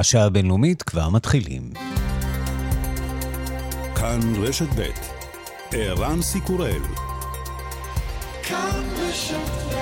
[0.00, 1.72] השעה הבינלאומית כבר מתחילים.
[3.96, 4.82] כאן רשת ב'
[5.72, 6.82] ערן סיקורל
[8.42, 9.80] כאן רשת ב'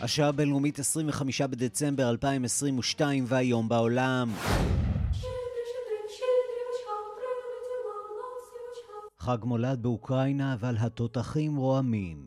[0.00, 4.30] השעה הבינלאומית 25 בדצמבר 2022 והיום בעולם.
[9.24, 12.26] חג מולד באוקראינה, אבל התותחים רועמים.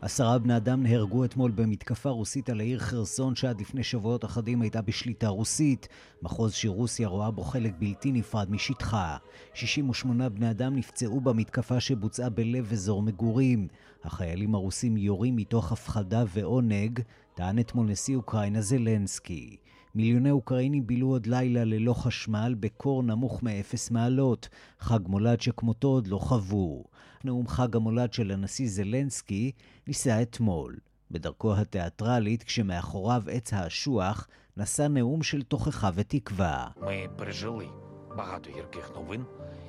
[0.00, 4.82] עשרה בני אדם נהרגו אתמול במתקפה רוסית על העיר חרסון שעד לפני שבועות אחדים הייתה
[4.82, 5.88] בשליטה רוסית.
[6.22, 9.16] מחוז שרוסיה רואה בו חלק בלתי נפרד משטחה.
[9.54, 13.68] 68 בני אדם נפצעו במתקפה שבוצעה בלב אזור מגורים.
[14.04, 17.00] החיילים הרוסים יורים מתוך הפחדה ועונג,
[17.34, 19.56] טען אתמול נשיא אוקראינה זלנסקי.
[19.95, 24.49] מיליוני אוקראינים בילו עוד לילה ללא חשמל בקור נמוך מאפס מעלות,
[24.79, 26.83] חג מולד שכמותו עוד לא חוו.
[27.23, 29.51] נאום חג המולד של הנשיא זלנסקי
[29.87, 30.77] נישא אתמול.
[31.11, 36.67] בדרכו התיאטרלית, כשמאחוריו עץ האשוח, נשא נאום של תוכחה ותקווה.
[36.81, 37.69] Ми пережили
[38.17, 39.25] багато гірких новин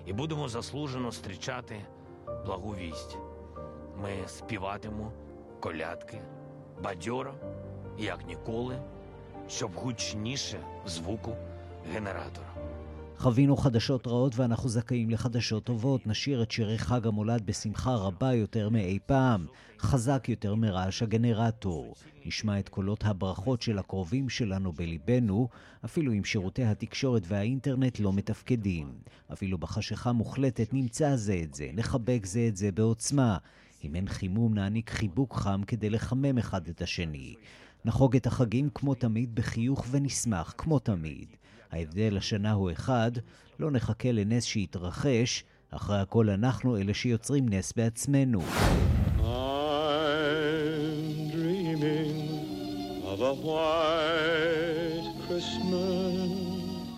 [0.06, 1.76] і будемо заслужено зустрічати
[2.46, 3.18] благу вість.
[4.02, 5.12] Ми співатимемо
[5.60, 6.18] колядки
[6.84, 7.34] бадьоро,
[7.98, 8.78] як ніколи,
[9.50, 11.32] щоб гучніше звуку
[11.94, 12.56] генератора.
[13.18, 16.06] חווינו חדשות רעות ואנחנו זכאים לחדשות טובות.
[16.06, 19.46] נשיר את שירי חג המולד בשמחה רבה יותר מאי פעם,
[19.78, 21.94] חזק יותר מרעש הגנרטור.
[22.26, 25.48] נשמע את קולות הברכות של הקרובים שלנו בליבנו,
[25.84, 28.92] אפילו אם שירותי התקשורת והאינטרנט לא מתפקדים.
[29.32, 33.38] אפילו בחשיכה מוחלטת נמצא זה את זה, נחבק זה את זה בעוצמה.
[33.84, 37.34] אם אין חימום נעניק חיבוק חם כדי לחמם אחד את השני.
[37.85, 41.27] נחוג את החגים כמו תמיד בחיוך ונשמח כמו תמיד.
[41.71, 43.11] ההבדל השנה הוא אחד,
[43.59, 48.41] לא נחכה לנס שיתרחש, אחרי הכל אנחנו אלה שיוצרים נס בעצמנו.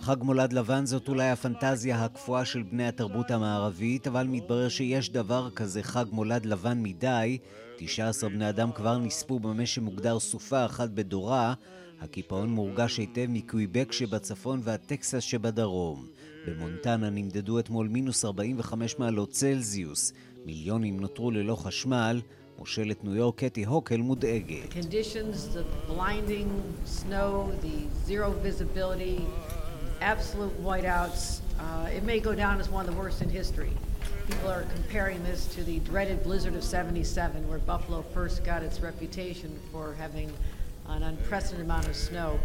[0.02, 5.50] חג מולד לבן זאת אולי הפנטזיה הקפואה של בני התרבות המערבית, אבל מתברר שיש דבר
[5.50, 7.38] כזה חג מולד לבן מדי.
[7.76, 11.54] 19 בני אדם כבר נספו במה שמוגדר סופה אחת בדורה.
[12.00, 16.06] הקיפאון מורגש היטב מקוויבק שבצפון והטקסס שבדרום.
[16.46, 20.12] במונטנה נמדדו אתמול מינוס 45 מעלות צלזיוס.
[20.46, 22.20] מיליונים נותרו ללא חשמל.
[22.58, 24.74] מושלת ניו יורק קטי הוקל מודאגת.
[31.56, 33.72] Uh, it may go down as one of the worst in history.
[34.27, 38.79] People are comparing this to the dreaded blizzard of 77, where Buffalo first got its
[38.79, 40.31] reputation for having
[40.87, 42.39] an unprecedented amount of snow.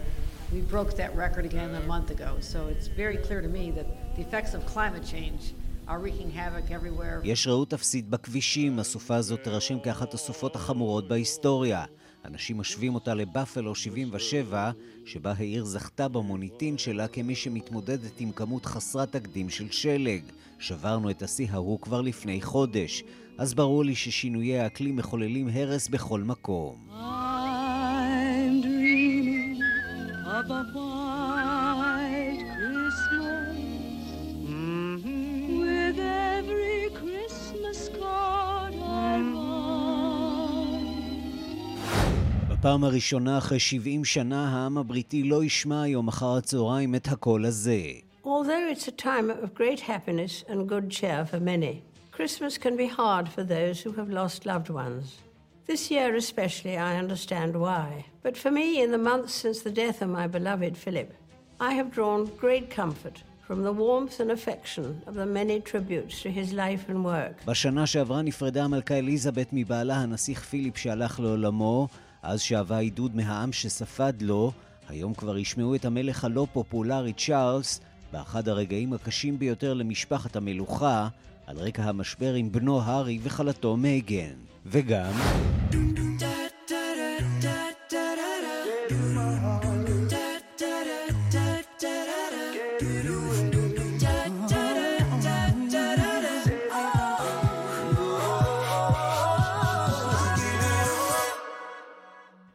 [0.53, 3.87] We broke that record again a month ago, so it's very clear to me that
[4.17, 5.53] the effects of climate change
[5.89, 7.21] are wreaking havoc everywhere.
[7.25, 11.84] יש רעות אפסית בכבישים, הסופה הזאת תירשם כאחת הסופות החמורות בהיסטוריה.
[12.25, 14.72] אנשים משווים אותה לבאפלו 77,
[15.06, 20.22] שבה העיר זכתה במוניטין שלה כמי שמתמודדת עם כמות חסרת תקדים של שלג.
[20.59, 23.03] שברנו את השיא ההוא כבר לפני חודש,
[23.38, 26.75] אז ברור לי ששינויי האקלים מחוללים הרס בכל מקום.
[26.90, 29.62] I'm dreaming
[30.25, 30.89] of a
[42.59, 47.81] בפעם הראשונה אחרי 70 שנה העם הבריטי לא ישמע היום אחר הצהריים את הקול הזה.
[48.25, 51.81] Although it's a time of great happiness and good cheer for many,
[52.12, 55.06] Christmas can be hard for those who have lost loved ones.
[55.70, 57.88] This year especially, I understand why.
[58.25, 61.09] But for me, in the months since the death of my beloved Philip,
[61.70, 66.30] I have drawn great comfort from the warmth and affection of the many tributes to
[66.40, 67.36] his life and work.
[67.46, 71.88] בשנה שעברה נפרדה המלכה אליזבת מבעלה הנסיך פיליפ שהלך לעולמו,
[72.24, 74.52] אז שאבה עידוד מהעם שספד לו,
[74.90, 77.81] היום כבר ישמעו את המלך הלא פופולרי צ'ארלס,
[78.12, 81.08] באחד הרגעים הקשים ביותר למשפחת המלוכה,
[81.47, 84.35] על רקע המשבר עם בנו הארי וכלתו מייגן.
[84.66, 85.11] וגם...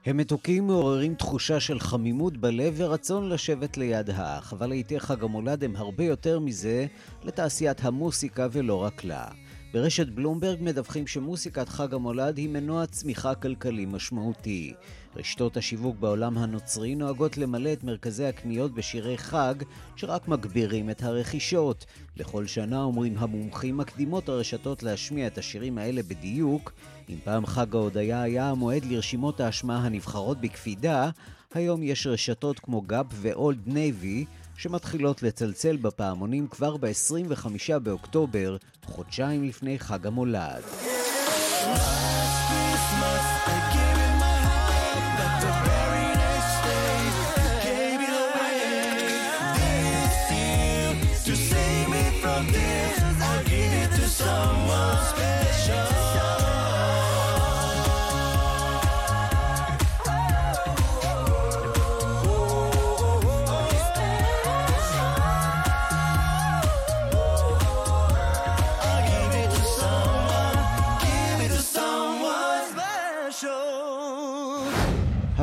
[0.06, 5.64] הם מתוקים מעוררים תחושה של חמימות בלב ורצון לשבת ליד האח, אבל לעיתי חג המולד
[5.64, 6.86] הם הרבה יותר מזה
[7.22, 9.26] לתעשיית המוסיקה ולא רק לה.
[9.72, 14.74] ברשת בלומברג מדווחים שמוסיקת חג המולד היא מנוע צמיחה כלכלי משמעותי.
[15.16, 19.54] רשתות השיווק בעולם הנוצרי נוהגות למלא את מרכזי הקניות בשירי חג
[19.96, 21.86] שרק מגבירים את הרכישות.
[22.16, 26.72] בכל שנה אומרים המומחים מקדימות הרשתות להשמיע את השירים האלה בדיוק.
[27.08, 31.10] אם פעם חג ההודיה היה המועד לרשימות האשמה הנבחרות בקפידה,
[31.54, 34.24] היום יש רשתות כמו Gap ו Old Navy
[34.56, 40.62] שמתחילות לצלצל בפעמונים כבר ב-25 באוקטובר, חודשיים לפני חג המולד.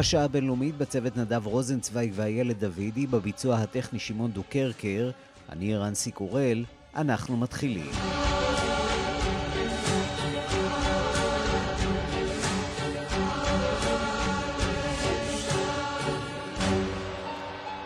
[0.02, 5.12] השעה הבינלאומית בצוות נדב רוזנצוויג ואיילת דוידי, בביצוע הטכני שמעון דוקרקר,
[5.50, 6.66] אני רנסי קורל,
[6.96, 8.21] אנחנו מתחילים.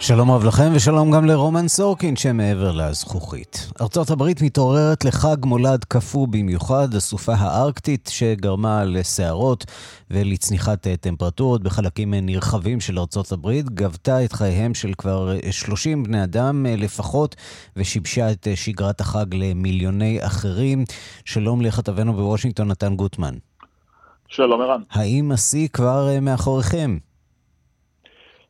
[0.07, 3.69] שלום רב לכם ושלום גם לרומן סורקין שמעבר לזכוכית.
[3.81, 9.65] ארצות הברית מתעוררת לחג מולד קפוא במיוחד, הסופה הארקטית שגרמה לסערות
[10.11, 16.65] ולצניחת טמפרטורות בחלקים נרחבים של ארצות הברית, גבתה את חייהם של כבר 30 בני אדם
[16.65, 17.35] לפחות
[17.75, 20.85] ושיבשה את שגרת החג למיליוני אחרים.
[21.25, 23.35] שלום לכתבנו בוושינגטון, נתן גוטמן.
[24.27, 24.81] שלום ערן.
[24.91, 26.97] האם השיא כבר מאחוריכם?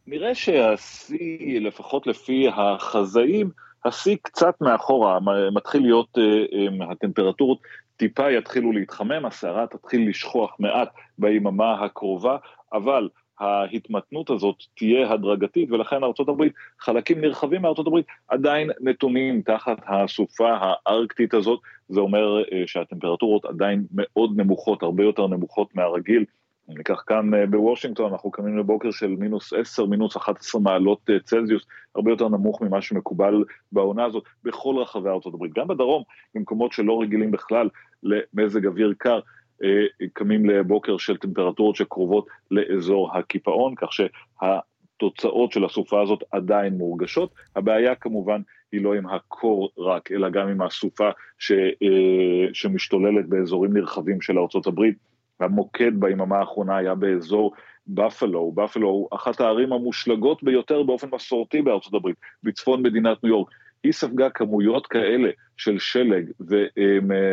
[0.07, 3.49] נראה שהשיא, לפחות לפי החזאים,
[3.85, 5.19] השיא קצת מאחורה,
[5.51, 7.59] מתחיל להיות, אה, הטמפרטורות
[7.97, 12.37] טיפה יתחילו להתחמם, הסערה תתחיל לשכוח מעט ביממה הקרובה,
[12.73, 13.09] אבל
[13.39, 16.43] ההתמתנות הזאת תהיה הדרגתית, ולכן ארה"ב,
[16.79, 21.59] חלקים נרחבים מארה"ב עדיין נתונים תחת הסופה הארקטית הזאת,
[21.89, 26.25] זה אומר אה, שהטמפרטורות עדיין מאוד נמוכות, הרבה יותר נמוכות מהרגיל.
[26.67, 31.65] ניקח כאן אה, בוושינגטון, אנחנו קמים לבוקר של מינוס 10, מינוס 11 מעלות אה, צלזיוס,
[31.95, 35.53] הרבה יותר נמוך ממה שמקובל בעונה הזאת בכל רחבי ארצות הברית.
[35.53, 36.03] גם בדרום,
[36.35, 37.69] במקומות שלא רגילים בכלל
[38.03, 39.19] למזג אוויר קר,
[39.63, 47.33] אה, קמים לבוקר של טמפרטורות שקרובות לאזור הקיפאון, כך שהתוצאות של הסופה הזאת עדיין מורגשות.
[47.55, 48.41] הבעיה כמובן
[48.71, 51.09] היא לא עם הקור רק, אלא גם עם הסופה
[51.39, 51.51] ש,
[52.53, 54.97] שמשתוללת באזורים נרחבים של ארצות הברית.
[55.39, 57.53] המוקד ביממה האחרונה היה באזור
[57.87, 63.49] בפלו, בפלו אחת הערים המושלגות ביותר באופן מסורתי בארצות הברית, בצפון מדינת ניו יורק.
[63.83, 66.31] היא ספגה כמויות כאלה של שלג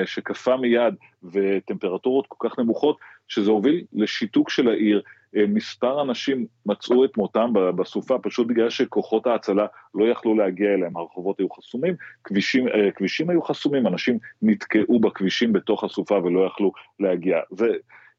[0.05, 0.95] שכפה מיד
[1.33, 2.97] וטמפרטורות כל כך נמוכות,
[3.29, 5.03] שזה הוביל לשיתוק של העיר.
[5.49, 11.39] מספר אנשים מצאו את מותם בסופה פשוט בגלל שכוחות ההצלה לא יכלו להגיע אליהם, הרחובות
[11.39, 11.95] היו חסומים,
[12.25, 17.39] כבישים, אה, כבישים היו חסומים, אנשים נתקעו בכבישים בתוך הסופה ולא יכלו להגיע.
[17.51, 17.67] זה,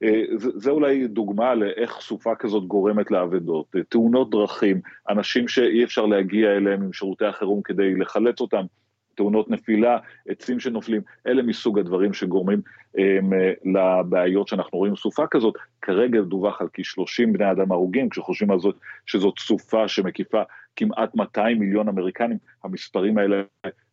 [0.03, 5.83] אה, זה, זה אולי דוגמה לאיך סופה כזאת גורמת לאבדות, אה, תאונות דרכים, אנשים שאי
[5.83, 8.65] אפשר להגיע אליהם עם שירותי החירום כדי לחלץ אותם,
[9.15, 12.61] תאונות נפילה, עצים שנופלים, אלה מסוג הדברים שגורמים
[12.97, 15.53] הם, אה, לבעיות שאנחנו רואים סופה כזאת.
[15.81, 18.75] כרגע דווח על כ-30 בני אדם הרוגים, כשחושבים על זאת
[19.05, 20.41] שזאת סופה שמקיפה
[20.75, 23.41] כמעט 200 מיליון אמריקנים, המספרים האלה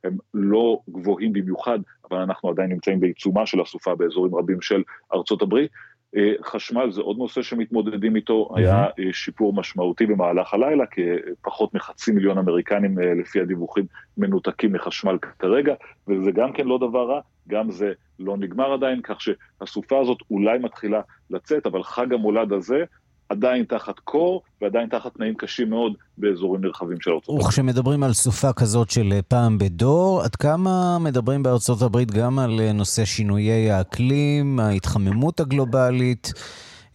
[0.05, 1.79] הם לא גבוהים במיוחד,
[2.11, 4.83] אבל אנחנו עדיין נמצאים בעיצומה של הסופה באזורים רבים של
[5.15, 5.71] ארצות הברית.
[6.17, 8.59] אה, חשמל זה עוד נושא שמתמודדים איתו, mm-hmm.
[8.59, 11.03] היה אה, שיפור משמעותי במהלך הלילה, כי
[11.43, 13.85] פחות מחצי מיליון אמריקנים אה, לפי הדיווחים
[14.19, 15.75] מנותקים מחשמל כרגע,
[16.09, 20.59] וזה גם כן לא דבר רע, גם זה לא נגמר עדיין, כך שהסופה הזאת אולי
[20.59, 21.01] מתחילה
[21.31, 22.85] לצאת, אבל חג המולד הזה
[23.31, 27.47] עדיין תחת קור ועדיין תחת תנאים קשים מאוד באזורים נרחבים של ארצות הברית.
[27.47, 32.61] וכשמדברים על סופה כזאת של אה, פעם בדור, עד כמה מדברים בארצות הברית גם על
[32.61, 36.33] אה, נושא שינויי האקלים, ההתחממות הגלובלית,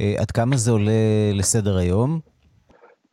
[0.01, 0.91] אה, עד כמה זה עולה
[1.33, 2.19] לסדר היום?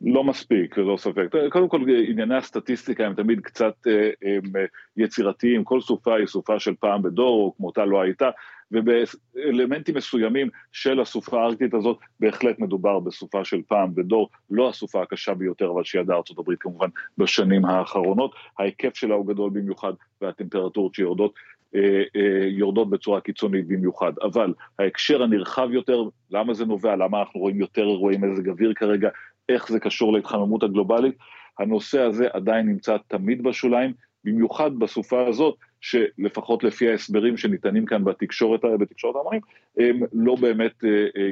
[0.01, 1.27] לא מספיק, ללא ספק.
[1.51, 3.73] קודם כל, ענייני הסטטיסטיקה הם תמיד קצת
[4.21, 4.51] הם
[4.97, 8.29] יצירתיים, כל סופה היא סופה של פעם בדור, או כמותה לא הייתה,
[8.71, 15.33] ובאלמנטים מסוימים של הסופה הארקטית הזאת, בהחלט מדובר בסופה של פעם בדור, לא הסופה הקשה
[15.33, 18.35] ביותר, אבל שידעה ארצות הברית כמובן בשנים האחרונות.
[18.59, 21.33] ההיקף שלה הוא גדול במיוחד, והטמפרטורות שיורדות
[21.75, 24.13] אה, אה, יורדות בצורה קיצונית במיוחד.
[24.23, 29.09] אבל ההקשר הנרחב יותר, למה זה נובע, למה אנחנו רואים יותר אירועי מזג אוויר כרגע,
[29.49, 31.15] איך זה קשור להתחממות הגלובלית,
[31.59, 33.93] הנושא הזה עדיין נמצא תמיד בשוליים,
[34.23, 39.41] במיוחד בסופה הזאת, שלפחות לפי ההסברים שניתנים כאן בתקשורת, בתקשורת ההמונים,
[39.77, 40.83] הם לא באמת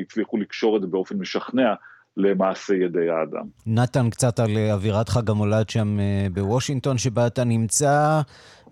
[0.01, 1.73] הצליחו לקשור את זה באופן משכנע
[2.17, 3.45] למעשה ידי האדם.
[3.65, 5.97] נתן, קצת על אווירת חג המולד שם
[6.33, 8.21] בוושינגטון, שבה אתה נמצא.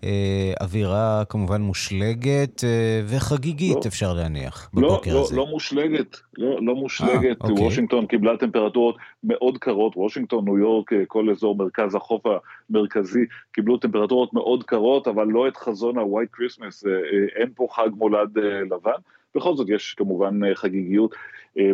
[0.04, 5.36] אה, אווירה כמובן מושלגת אה, וחגיגית, לא, אפשר להניח, לא, בבוקר לא, הזה.
[5.36, 7.40] לא, לא מושלגת, לא, לא מושלגת.
[7.40, 7.64] 아, אה, אוקיי.
[7.64, 12.22] וושינגטון קיבלה טמפרטורות מאוד קרות, וושינגטון, ניו יורק, כל אזור מרכז החוף
[12.70, 16.88] המרכזי, קיבלו טמפרטורות מאוד קרות, אבל לא את חזון ה-white Christmas,
[17.36, 18.38] אין פה חג מולד
[18.70, 19.00] לבן.
[19.34, 21.14] בכל זאת יש כמובן חגיגיות,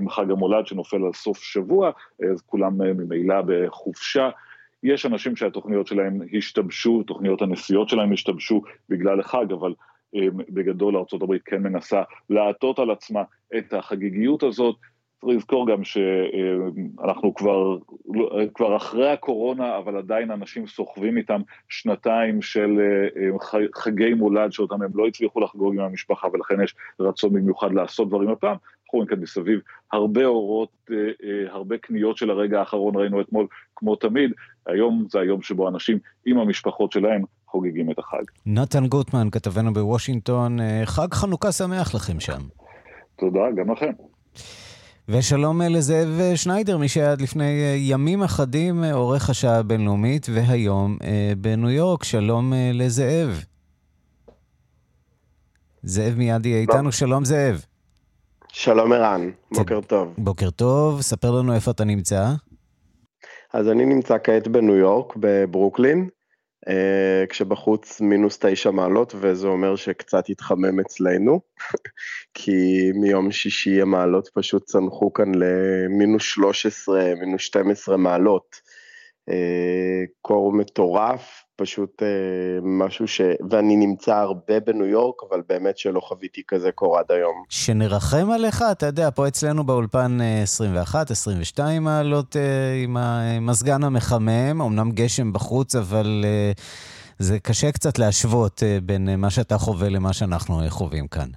[0.08, 1.90] חג המולד שנופל על סוף שבוע,
[2.32, 4.30] אז כולם ממילא בחופשה.
[4.86, 9.74] יש אנשים שהתוכניות שלהם השתבשו, תוכניות הנסיעות שלהם השתבשו בגלל החג, אבל
[10.16, 13.22] um, בגדול ארה"ב כן מנסה לעטות על עצמה
[13.58, 14.76] את החגיגיות הזאת.
[15.20, 17.76] צריך לזכור גם שאנחנו כבר,
[18.54, 22.80] כבר אחרי הקורונה, אבל עדיין אנשים סוחבים איתם שנתיים של
[23.74, 28.30] חגי מולד שאותם הם לא הצליחו לחגוג עם המשפחה, ולכן יש רצון במיוחד לעשות דברים
[28.30, 28.56] הפעם.
[28.86, 29.60] אנחנו רואים כאן מסביב
[29.92, 30.90] הרבה אורות,
[31.50, 34.30] הרבה קניות של הרגע האחרון, ראינו אתמול, כמו תמיד,
[34.66, 38.22] היום זה היום שבו אנשים עם המשפחות שלהם חוגגים את החג.
[38.46, 42.40] נתן גוטמן, כתבנו בוושינגטון, חג חנוכה שמח לכם שם.
[43.16, 43.90] תודה, גם לכם.
[45.08, 50.98] ושלום לזאב שניידר, מי שהיה עד לפני ימים אחדים עורך השעה הבינלאומית, והיום
[51.38, 52.04] בניו יורק.
[52.04, 53.44] שלום לזאב.
[55.82, 57.64] זאב מיד יהיה איתנו, שלום זאב.
[58.58, 60.14] שלום ערן, בוקר טוב.
[60.18, 62.24] בוקר טוב, ספר לנו איפה אתה נמצא.
[63.52, 66.08] אז אני נמצא כעת בניו יורק, בברוקלין,
[66.68, 71.40] אה, כשבחוץ מינוס תשע מעלות, וזה אומר שקצת התחמם אצלנו,
[72.34, 78.56] כי מיום שישי המעלות פשוט צנחו כאן למינוס 13, מינוס 12 מעלות.
[79.28, 82.08] אה, קור מטורף, פשוט אה,
[82.62, 83.20] משהו ש...
[83.50, 87.42] ואני נמצא הרבה בניו יורק, אבל באמת שלא חוויתי כזה קור עד היום.
[87.48, 92.36] שנרחם עליך, אתה יודע, פה אצלנו באולפן 21, 22 מעלות
[92.84, 96.24] עם המזגן המחמם, אמנם גשם בחוץ, אבל
[97.18, 101.28] זה קשה קצת להשוות בין מה שאתה חווה למה שאנחנו חווים כאן.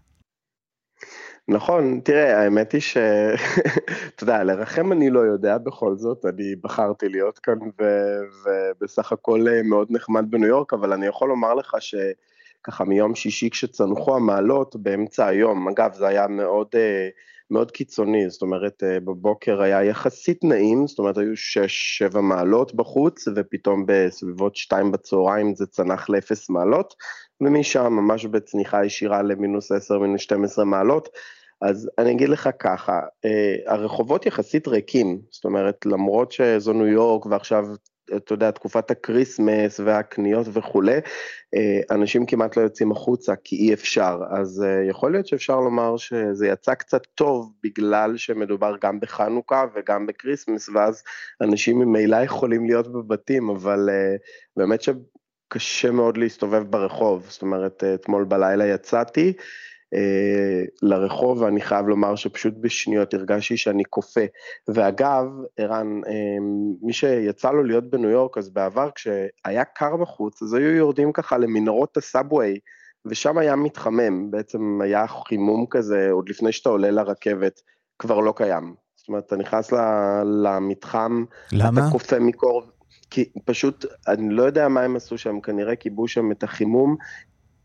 [1.52, 2.98] נכון, תראה, האמת היא ש...
[4.16, 7.84] אתה יודע, לרחם אני לא יודע בכל זאת, אני בחרתי להיות כאן ו...
[8.46, 13.50] ובסך הכל אה, מאוד נחמד בניו יורק, אבל אני יכול לומר לך שככה מיום שישי
[13.50, 17.10] כשצנחו המעלות באמצע היום, אגב, זה היה מאוד, אה,
[17.52, 21.34] מאוד קיצוני, זאת אומרת, אה, בבוקר היה יחסית נעים, זאת אומרת, היו
[22.14, 26.96] 6-7 מעלות בחוץ, ופתאום בסביבות 2 בצהריים זה צנח ל-0 מעלות,
[27.42, 31.10] ומשם ממש בצניחה ישירה למינוס 10, מינוס 12 מעלות.
[31.62, 37.26] אז אני אגיד לך ככה, אה, הרחובות יחסית ריקים, זאת אומרת, למרות שזו ניו יורק
[37.26, 37.66] ועכשיו,
[38.16, 40.98] אתה יודע, תקופת ה Christmas והקניות וכולי,
[41.56, 45.98] אה, אנשים כמעט לא יוצאים החוצה כי אי אפשר, אז אה, יכול להיות שאפשר לומר
[45.98, 51.04] שזה יצא קצת טוב בגלל שמדובר גם בחנוכה וגם ב Christmas, ואז
[51.42, 53.90] אנשים ממילא יכולים להיות בבתים, אבל
[54.58, 59.34] באמת שקשה מאוד להסתובב ברחוב, זאת אומרת, אתמול בלילה יצאתי,
[60.82, 64.22] לרחוב, ואני חייב לומר שפשוט בשניות הרגשתי שאני קופא.
[64.68, 65.26] ואגב,
[65.58, 66.14] ערן, אה,
[66.82, 71.38] מי שיצא לו להיות בניו יורק, אז בעבר כשהיה קר בחוץ, אז היו יורדים ככה
[71.38, 72.60] למנהרות הסאבווי,
[73.06, 77.62] ושם היה מתחמם, בעצם היה חימום כזה, עוד לפני שאתה עולה לרכבת,
[78.00, 78.76] כבר לא קיים.
[78.96, 79.74] זאת אומרת, אתה נכנס
[80.44, 81.82] למתחם, למה?
[81.82, 82.64] אתה כופה מקור,
[83.10, 86.96] כי פשוט, אני לא יודע מה הם עשו שם, כנראה קיבלו שם את החימום,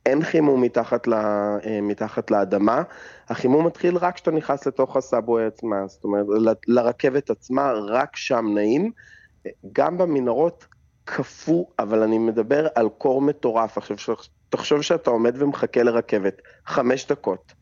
[0.06, 2.82] אין חימום מתחת, ל, אה, מתחת לאדמה,
[3.28, 6.26] החימום מתחיל רק כשאתה נכנס לתוך הסאבווי עצמה, זאת אומרת,
[6.66, 8.90] לרכבת עצמה, רק שם נעים.
[9.73, 10.66] גם במנהרות
[11.04, 13.78] קפוא, אבל אני מדבר על קור מטורף.
[13.78, 14.16] עכשיו,
[14.49, 17.52] תחשוב שאתה עומד ומחכה לרכבת חמש דקות,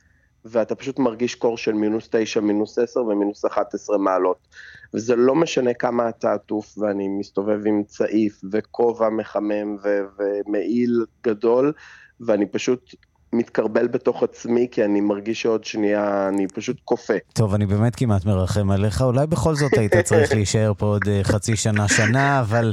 [0.44, 4.48] ואתה פשוט מרגיש קור של מינוס תשע, מינוס עשר ומינוס אחת עשרה מעלות.
[4.94, 9.76] וזה לא משנה כמה אתה עטוף, ואני מסתובב עם צעיף וכובע מחמם
[10.18, 11.72] ומעיל גדול,
[12.26, 12.94] ואני פשוט
[13.32, 17.16] מתקרבל בתוך עצמי, כי אני מרגיש שעוד שנייה אני פשוט קופא.
[17.32, 21.20] טוב, אני באמת כמעט מרחם עליך, אולי בכל זאת היית צריך להישאר פה עוד אה,
[21.24, 22.72] חצי שנה, שנה, אבל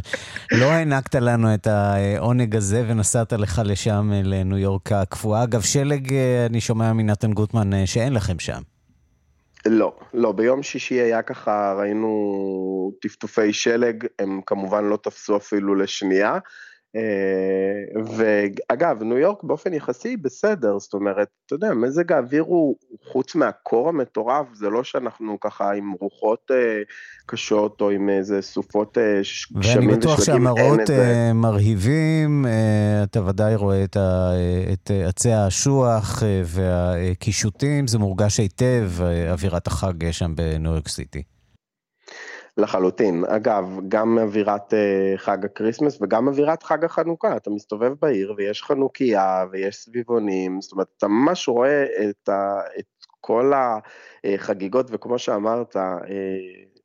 [0.52, 5.44] לא הענקת לנו את העונג הזה ונסעת לך לשם, אה, לניו יורק הקפואה.
[5.44, 8.62] אגב, שלג, אה, אני שומע מנתן גוטמן שאין לכם שם.
[9.66, 16.38] לא, לא, ביום שישי היה ככה, ראינו טפטופי שלג, הם כמובן לא תפסו אפילו לשנייה.
[16.96, 22.76] אה, ואגב, ניו יורק באופן יחסי בסדר, זאת אומרת, אתה יודע, מזג האוויר הוא
[23.12, 26.82] חוץ מהקור המטורף, זה לא שאנחנו ככה עם רוחות אה,
[27.26, 33.26] קשות או עם איזה סופות אה, גשמים ושלגים, ואני בטוח שהמראות אה, מרהיבים, אה, אתה
[33.26, 39.68] ודאי רואה את, ה, אה, את עצי האשוח אה, והקישוטים, זה מורגש היטב, אה, אווירת
[39.68, 41.24] החג שם בניו יורק סיטי.
[42.60, 43.24] לחלוטין.
[43.28, 47.38] אגב, גם אווירת אה, חג ה Christmas וגם אווירת חג החנוכה.
[47.38, 52.86] אתה מסתובב בעיר ויש חנוכיה ויש סביבונים, זאת אומרת, אתה ממש רואה את, ה, את
[53.22, 53.54] כל
[54.24, 55.80] החגיגות, וכמו שאמרת, אה,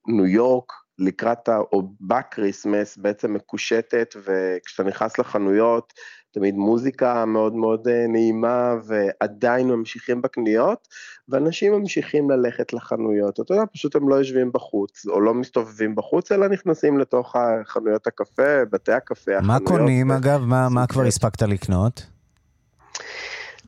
[0.07, 5.93] ניו יורק לקראת או ב Christmas בעצם מקושטת, וכשאתה נכנס לחנויות,
[6.35, 10.89] תמיד מוזיקה מאוד מאוד אה, נעימה, ועדיין ממשיכים בקניות,
[11.29, 13.41] ואנשים ממשיכים ללכת לחנויות.
[13.41, 17.37] אתה יודע, פשוט הם לא יושבים בחוץ, או לא מסתובבים בחוץ, אלא נכנסים לתוך
[17.67, 19.63] חנויות הקפה, בתי הקפה, מה החנויות.
[19.63, 20.17] מה קונים, ו...
[20.17, 20.41] אגב?
[20.45, 22.07] מה, מה כבר הספקת לקנות?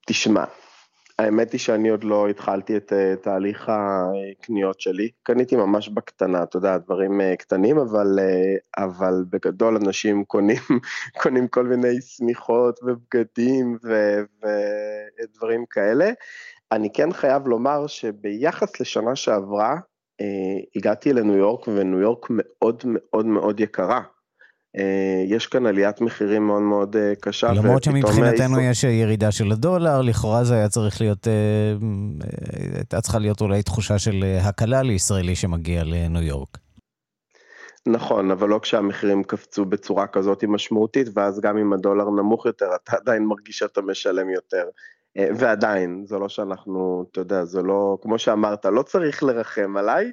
[0.06, 0.44] תשמע,
[1.18, 5.10] האמת היא שאני עוד לא התחלתי את uh, תהליך הקניות שלי.
[5.22, 10.62] קניתי ממש בקטנה, אתה יודע, דברים uh, קטנים, אבל, uh, אבל בגדול אנשים קונים,
[11.22, 13.78] קונים כל מיני שמיכות ובגדים
[15.22, 16.10] ודברים כאלה.
[16.72, 19.76] אני כן חייב לומר שביחס לשנה שעברה,
[20.76, 24.02] הגעתי לניו יורק, וניו יורק מאוד מאוד מאוד יקרה.
[24.78, 27.52] אה, יש כאן עליית מחירים מאוד מאוד אה, קשה.
[27.52, 31.32] למרות שמבחינתנו יש ירידה של הדולר, לכאורה זה היה צריך להיות, אה,
[32.76, 36.58] הייתה צריכה להיות אולי תחושה של הקלה לישראלי שמגיע לניו יורק.
[37.88, 42.96] נכון, אבל לא כשהמחירים קפצו בצורה כזאת משמעותית, ואז גם אם הדולר נמוך יותר, אתה
[42.96, 44.64] עדיין מרגיש שאתה משלם יותר.
[45.36, 50.12] ועדיין, זה לא שאנחנו, אתה יודע, זה לא, כמו שאמרת, לא צריך לרחם עליי,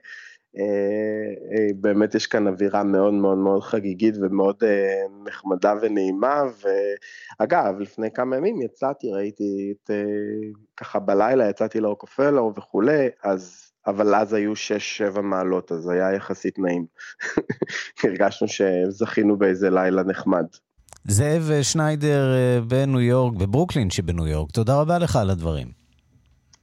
[1.76, 6.42] באמת יש כאן אווירה מאוד מאוד מאוד חגיגית ומאוד אה, נחמדה ונעימה,
[7.40, 9.92] ואגב, לפני כמה ימים יצאתי, ראיתי את,
[10.78, 14.54] ככה בלילה, יצאתי לאוקופלו וכולי, אז, אבל אז היו
[15.16, 16.86] 6-7 מעלות, אז היה יחסית נעים.
[18.04, 20.46] הרגשנו שזכינו באיזה לילה נחמד.
[21.08, 22.36] זאב שניידר
[22.68, 25.68] בניו יורק, בברוקלין שבניו יורק, תודה רבה לך על הדברים.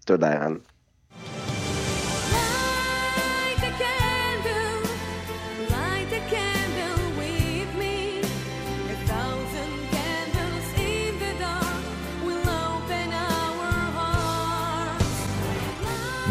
[0.04, 0.54] תודה, ירן.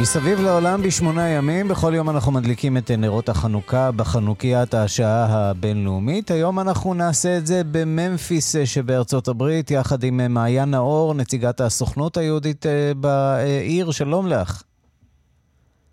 [0.01, 6.31] מסביב לעולם בשמונה ימים, בכל יום אנחנו מדליקים את נרות החנוכה בחנוכיית השעה הבינלאומית.
[6.31, 12.65] היום אנחנו נעשה את זה בממפיס שבארצות הברית, יחד עם מעיין נאור, נציגת הסוכנות היהודית
[12.65, 13.91] אה, בעיר.
[13.91, 14.63] שלום לך.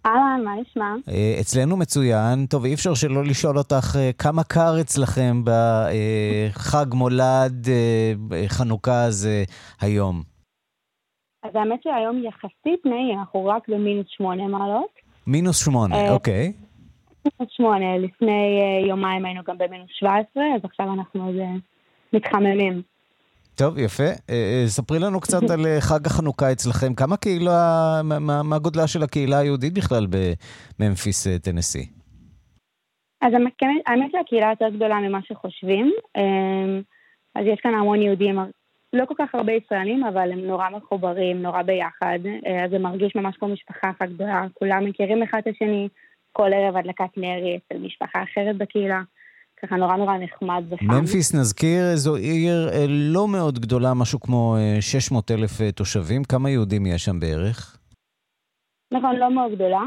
[0.07, 0.95] אהלן, מה נשמע?
[1.09, 2.47] אה, אצלנו מצוין.
[2.47, 7.69] טוב, אי אפשר שלא לשאול אותך אה, כמה קר אצלכם בחג מולד
[8.49, 9.45] חנוכה הזה
[9.81, 10.36] היום.
[11.47, 14.91] אז האמת שהיום יחסית נעים, אנחנו רק במינוס שמונה מעלות.
[15.27, 16.53] מינוס שמונה, אה, אוקיי.
[17.25, 21.35] מינוס שמונה, לפני אה, יומיים היינו גם במינוס שבע עשרה, אז עכשיו אנחנו עוד
[22.13, 22.83] מתחממים.
[23.55, 24.11] טוב, יפה.
[24.31, 26.95] אה, ספרי לנו קצת על חג החנוכה אצלכם.
[26.95, 30.07] כמה קהילה, מה, מה גודלה של הקהילה היהודית בכלל
[30.81, 31.87] בממפיס, טנסי?
[33.21, 33.33] אז
[33.87, 35.93] האמת שהקהילה יותר גדולה ממה שחושבים.
[37.35, 38.39] אז יש כאן המון יהודים
[38.93, 43.17] לא כל כך הרבה ישראלים, אבל הם נורא מחוברים, נורא ביחד, אה, אז זה מרגיש
[43.17, 45.89] ממש כמו משפחה אחת גדולה, כולם מכירים אחד את השני,
[46.33, 49.03] כל ערב הדלקת נרי אצל משפחה אחרת בקהילה.
[49.63, 50.87] ככה נורא נורא נחמד וחם.
[50.87, 56.25] ממפיס, נזכיר, זו עיר אה, לא מאוד גדולה, משהו כמו 600 אה, אלף תושבים.
[56.25, 57.79] כמה יהודים יש שם בערך?
[58.93, 59.83] נכון, לא מאוד גדולה.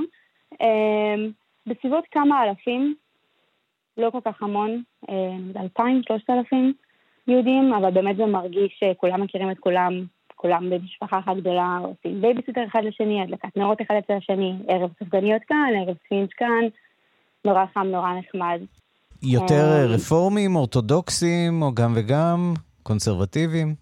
[1.67, 2.95] בסביבות כמה אלפים,
[3.97, 4.83] לא כל כך המון,
[5.55, 6.73] אלפיים, שלושת אלפים.
[7.29, 10.03] יהודים, אבל באמת זה מרגיש שכולם מכירים את כולם,
[10.35, 15.41] כולם במשפחה אחת גדולה, עושים בייביסיטר אחד לשני, הדלקת נרות אחד אצל השני, ערב ספגניות
[15.47, 16.63] כאן, ערב ספינץ' כאן,
[17.45, 18.61] נורא חם, נורא נחמד.
[19.23, 23.75] יותר אה, רפורמים, אורתודוקסים, או גם וגם, קונסרבטיביים?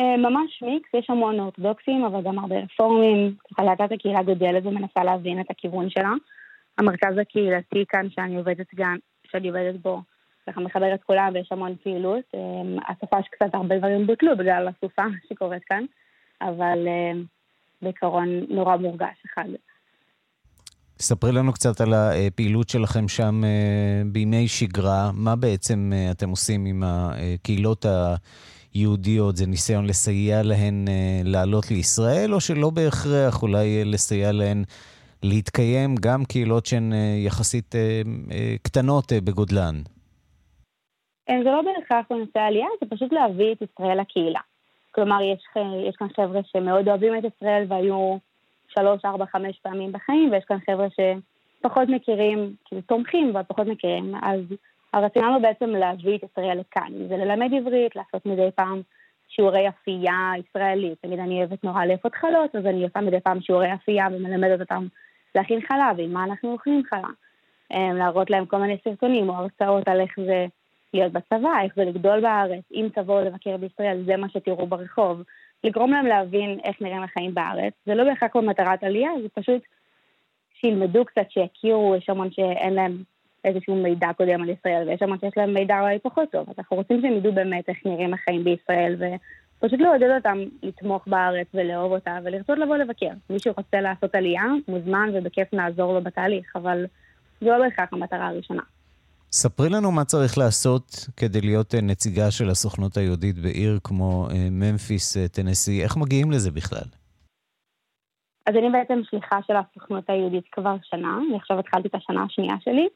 [0.00, 3.34] אה, ממש מיקס, יש המון אורתודוקסים, אבל גם הרבה רפורמים.
[3.50, 6.12] ככה להקת הקהילה גודלת ומנסה להבין את הכיוון שלה.
[6.78, 8.96] המרכז הקהילתי כאן שאני עובדת, גם,
[9.30, 10.02] שאני עובדת בו
[10.50, 12.24] ככה מחבר את כולם ויש המון פעילות.
[12.34, 15.84] אמ, הסופה שקצת הרבה דברים בוטלו בגלל הסופה שקורית כאן,
[16.42, 17.24] אבל אמ,
[17.82, 19.48] בעיקרון נורא מורגש אחד.
[21.00, 25.10] ספרי לנו קצת על הפעילות שלכם שם אה, בימי שגרה.
[25.14, 27.86] מה בעצם אה, אתם עושים עם הקהילות
[28.74, 29.36] היהודיות?
[29.36, 34.64] זה ניסיון לסייע להן אה, לעלות לישראל, או שלא בהכרח אולי לסייע להן
[35.22, 36.92] להתקיים גם קהילות שהן
[37.24, 37.74] יחסית
[38.62, 39.82] קטנות בגודלן?
[41.30, 44.40] אה, זה לא בהכרח בנושא העלייה, זה פשוט להביא את ישראל לקהילה.
[44.90, 45.44] כלומר, יש,
[45.88, 48.18] יש כאן חבר'ה שמאוד אוהבים את ישראל והיו
[48.68, 54.14] שלוש, ארבע, חמש פעמים בחיים, ויש כאן חבר'ה שפחות מכירים, כאילו תומכים, אבל פחות מכירים.
[54.22, 54.40] אז
[54.92, 56.92] הרציונל הוא בעצם להביא את ישראל לכאן.
[57.08, 58.82] זה ללמד עברית, לעשות מדי פעם
[59.28, 60.98] שיעורי אפייה ישראלית.
[61.00, 64.86] תמיד אני אוהבת נורא לאפות חלות, אז אני עושה מדי פעם שיעורי אפייה ומלמדת אותם
[65.34, 67.14] להכין חלב, עם מה אנחנו אוכלים חלב.
[67.74, 70.46] אמ, להראות להם כל מיני סרטונים או הרצאות על איך זה
[70.94, 75.22] להיות בצבא, איך זה לגדול בארץ, אם תבואו לבקר בישראל, זה מה שתראו ברחוב.
[75.64, 77.72] לגרום להם להבין איך נראים החיים בארץ.
[77.86, 79.62] זה לא בהכרח במטרת עלייה, זה פשוט
[80.54, 83.02] שילמדו קצת, שיכירו, יש המון שאין להם
[83.44, 86.50] איזשהו מידע קודם על ישראל, ויש המון שיש להם מידע אולי פחות טוב.
[86.50, 91.46] אז אנחנו רוצים שהם ידעו באמת איך נראים החיים בישראל, ופשוט לעודד אותם לתמוך בארץ
[91.54, 93.10] ולאהוב אותה, ולרצות לבוא לבקר.
[93.30, 96.86] מי שרוצה לעשות עלייה, מוזמן ובכיף נעזור לו בתהליך, אבל
[97.40, 98.62] זו לא בהכרח המטרה הראשונה.
[99.32, 104.48] ספרי לנו מה צריך לעשות כדי להיות אה, נציגה של הסוכנות היהודית בעיר כמו אה,
[104.50, 105.82] ממפיס, אה, טנסי.
[105.82, 106.88] איך מגיעים לזה בכלל?
[108.46, 112.54] אז אני בעצם שליחה של הסוכנות היהודית כבר שנה, אני עכשיו התחלתי את השנה השנייה
[112.60, 112.88] שלי.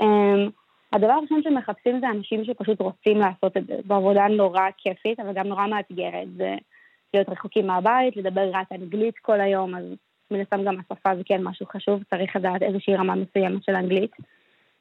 [0.00, 0.50] Um,
[0.92, 3.74] הדבר הראשון שמחפשים זה אנשים שפשוט רוצים לעשות את זה.
[3.88, 6.28] זו עבודה נורא כיפית, אבל גם נורא מאתגרת.
[6.36, 6.54] זה
[7.14, 9.84] להיות רחוקים מהבית, לדבר רק אנגלית כל היום, אז
[10.30, 14.10] מן הסתם גם השפה זה כן משהו חשוב, צריך לדעת איזושהי רמה מסוימת של אנגלית.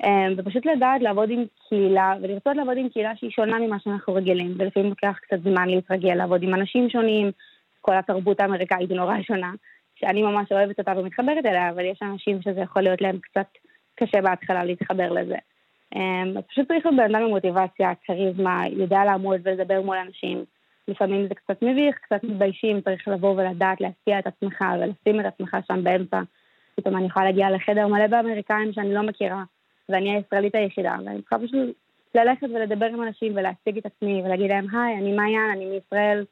[0.06, 4.56] אמ, ופשוט לדעת לעבוד עם קהילה, ולרצות לעבוד עם קהילה שהיא שונה ממה שאנחנו רגילים,
[4.58, 7.32] ולפעמים לוקח קצת זמן להתרגל לעבוד עם אנשים שונים,
[7.82, 9.52] כל התרבות האמריקאית היא נורא שונה,
[9.96, 13.48] שאני ממש אוהבת אותה ומתחברת אליה, אבל יש אנשים שזה יכול להיות להם קצת
[13.96, 15.38] קשה בהתחלה להתחבר לזה.
[15.96, 20.46] אמ, אז פשוט צריך להיות בן אדם עם מוטיבציה, כריזמה, יודע לעמוד ולדבר מול אנשים.
[20.88, 25.58] לפעמים זה קצת מביך, קצת מתביישים, צריך לבוא ולדעת להשפיע את עצמך ולשים את עצמך
[25.68, 26.22] שם באמצע.
[26.76, 29.44] פתאום אני יכולה להגיע לחדר מלא באמריקאים שאני לא מכירה,
[29.90, 31.76] ואני הישראלית היחידה, ואני צריכה פשוט
[32.16, 36.26] ללכת ולדבר עם אנשים ולהציג את עצמי ולהגיד להם, היי, אני מעיין, אני מישראל,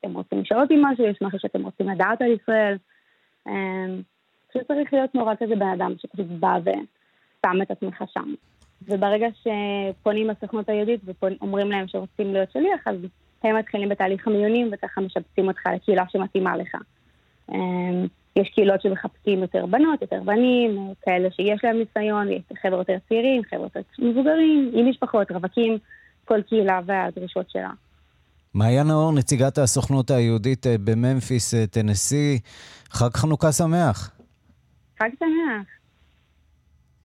[0.00, 2.76] אתם רוצים לשאול אותי משהו, יש משהו שאתם רוצים לדעת על ישראל.
[3.48, 4.02] אמ,
[4.48, 8.34] פשוט צריך להיות נורא כזה בן אדם שפשוט בא ושם את עצמך שם.
[8.82, 12.96] וברגע שפונים לסוכנות היהודית ואומרים להם שרוצים להיות שליח, אז
[13.42, 16.74] הם מתחילים בתהליך המיונים וככה משבצים אותך לקהילה שמתאימה לך.
[18.36, 23.42] יש קהילות שמחפשים יותר בנות, יותר בנים, כאלה שיש להם ניסיון, יש חבר'ה יותר צעירים,
[23.50, 25.78] חבר'ה יותר מבוגרים, עם משפחות, רווקים,
[26.24, 27.70] כל קהילה והדרישות שלה.
[28.54, 32.38] מעיין נאור, נציגת הסוכנות היהודית אה, בממפיס, אה, טנסי,
[32.90, 34.10] חג חנוכה שמח.
[34.98, 35.81] חג שמח.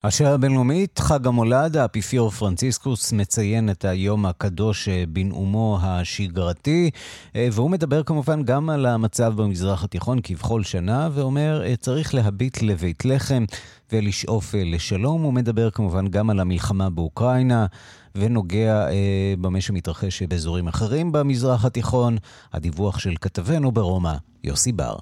[0.06, 6.90] השעה הבינלאומית, חג המולד, האפיפיור פרנציסקוס מציין את היום הקדוש אה, בנאומו השגרתי,
[7.36, 12.62] אה, והוא מדבר כמובן גם על המצב במזרח התיכון כבכל שנה, ואומר, אה, צריך להביט
[12.62, 13.44] לבית לחם
[13.92, 15.22] ולשאוף לשלום.
[15.22, 17.66] הוא מדבר כמובן גם על המלחמה באוקראינה,
[18.14, 22.16] ונוגע אה, במה שמתרחש באזורים אחרים במזרח התיכון.
[22.52, 24.14] הדיווח של כתבנו ברומא,
[24.44, 24.96] יוסי בר.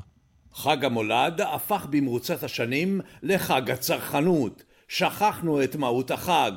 [0.55, 4.63] חג המולד הפך במרוצת השנים לחג הצרכנות.
[4.93, 6.53] שכחנו את מהות החג,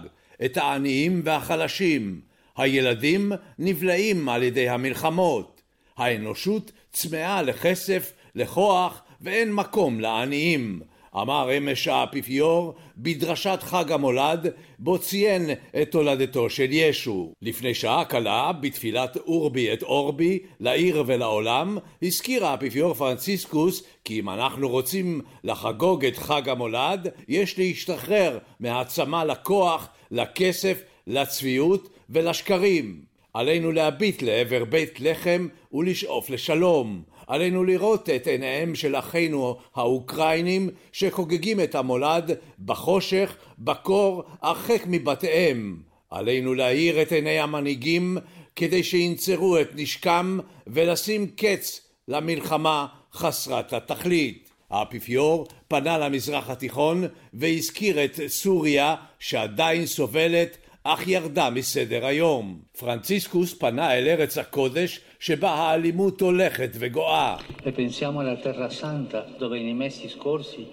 [0.46, 2.22] את העניים והחלשים.
[2.58, 5.62] הילדים נבלעים על ידי המלחמות.
[5.98, 10.82] האנושות צמאה לכסף, לכוח, ואין מקום לעניים.
[11.22, 14.48] אמר אמש האפיפיור בדרשת חג המולד,
[14.80, 15.50] בו ציין
[15.82, 17.34] את תולדתו של ישו.
[17.42, 24.70] לפני שעה קלה, בתפילת אורבי את אורבי, לעיר ולעולם, הזכיר האפיפיור פרנציסקוס כי אם אנחנו
[24.70, 33.02] רוצים לחגוג את חג המולד, יש להשתחרר מהעצמה לכוח, לכסף, לצביעות ולשקרים.
[33.34, 37.02] עלינו להביט לעבר בית לחם ולשאוף לשלום.
[37.28, 42.32] עלינו לראות את עיניהם של אחינו האוקראינים שחוגגים את המולד
[42.66, 45.78] בחושך, בקור, הרחק מבתיהם.
[46.10, 48.18] עלינו להאיר את עיני המנהיגים
[48.56, 54.50] כדי שינצרו את נשקם ולשים קץ למלחמה חסרת התכלית.
[54.70, 60.58] האפיפיור פנה למזרח התיכון והזכיר את סוריה שעדיין סובלת
[60.88, 62.60] אך ירדה מסדר היום.
[62.80, 67.38] פרנציסקוס פנה אל ארץ הקודש שבה האלימות הולכת וגואה.
[67.76, 70.64] pensiamo alla terra santa dove nei mesi scorsi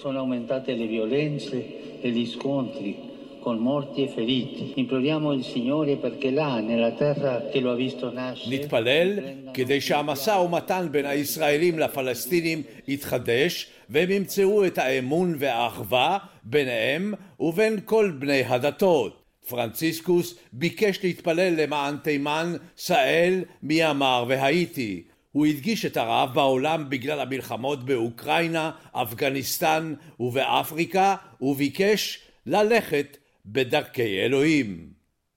[0.00, 1.58] sono aumentate le violenze
[2.02, 2.96] e gli scontri
[3.44, 4.72] con morti e feriti.
[4.82, 8.56] Imploriamo il Signore perché là, nella terra che lo ha visto nascere...
[8.56, 9.18] נתפלל
[9.54, 18.12] כדי שהמשא ומתן בין הישראלים לפלסטינים יתחדש והם ימצאו את האמון והאחווה ביניהם ובין כל
[18.18, 19.19] בני הדתות.
[19.48, 25.02] פרנציסקוס ביקש להתפלל למען תימן, סהל, מיאמר והאיטי.
[25.32, 34.92] הוא הדגיש את הרעב בעולם בגלל המלחמות באוקראינה, אפגניסטן ובאפריקה, וביקש ללכת בדרכי אלוהים.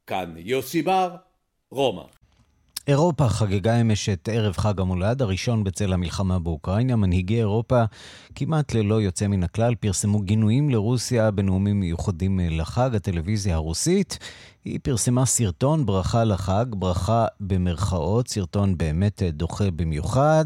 [0.08, 1.16] כאן יוסי בר,
[1.72, 2.23] רומא.
[2.88, 6.96] אירופה חגגה אמש את ערב חג המולד, הראשון בצל המלחמה באוקראינה.
[6.96, 7.84] מנהיגי אירופה,
[8.36, 14.18] כמעט ללא יוצא מן הכלל, פרסמו גינויים לרוסיה בנאומים מיוחדים לחג, הטלוויזיה הרוסית.
[14.66, 20.46] היא פרסמה סרטון ברכה לחג, ברכה במרכאות, סרטון באמת דוחה במיוחד.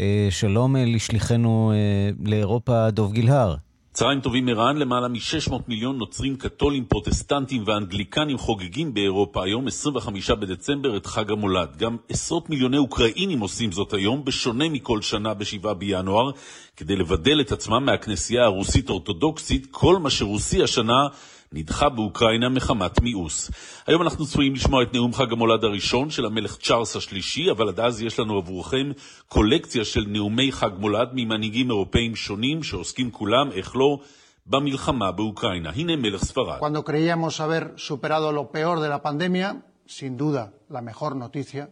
[0.00, 3.56] אה, שלום לשליחנו אה, לאירופה, דוב גילהר.
[3.96, 9.44] צהריים טובים ערן, למעלה מ-600 מיליון נוצרים, קתולים, פרוטסטנטים ואנגליקנים חוגגים באירופה.
[9.44, 11.76] היום, 25 בדצמבר, את חג המולד.
[11.76, 16.30] גם עשרות מיליוני אוקראינים עושים זאת היום, בשונה מכל שנה ב-7 בינואר,
[16.76, 21.06] כדי לבדל את עצמם מהכנסייה הרוסית-אורתודוקסית, כל מה שרוסי השנה
[21.52, 23.50] נדחה באוקראינה מחמת מיאוס.
[23.86, 27.80] היום אנחנו צפויים לשמוע את נאום חג המולד הראשון של המלך צ'ארלס השלישי, אבל עד
[27.80, 28.90] אז יש לנו עבורכם
[29.28, 33.98] קולקציה של נאומי חג מולד ממנהיגים אירופאים שונים, שעוסקים כולם, איך לא,
[34.46, 35.70] במלחמה באוקראינה.
[35.70, 36.58] הנה מלך ספרד.
[36.58, 41.68] Cuando creíamos haber superado lo peor de la pandemia, sin duda la mejor noticia,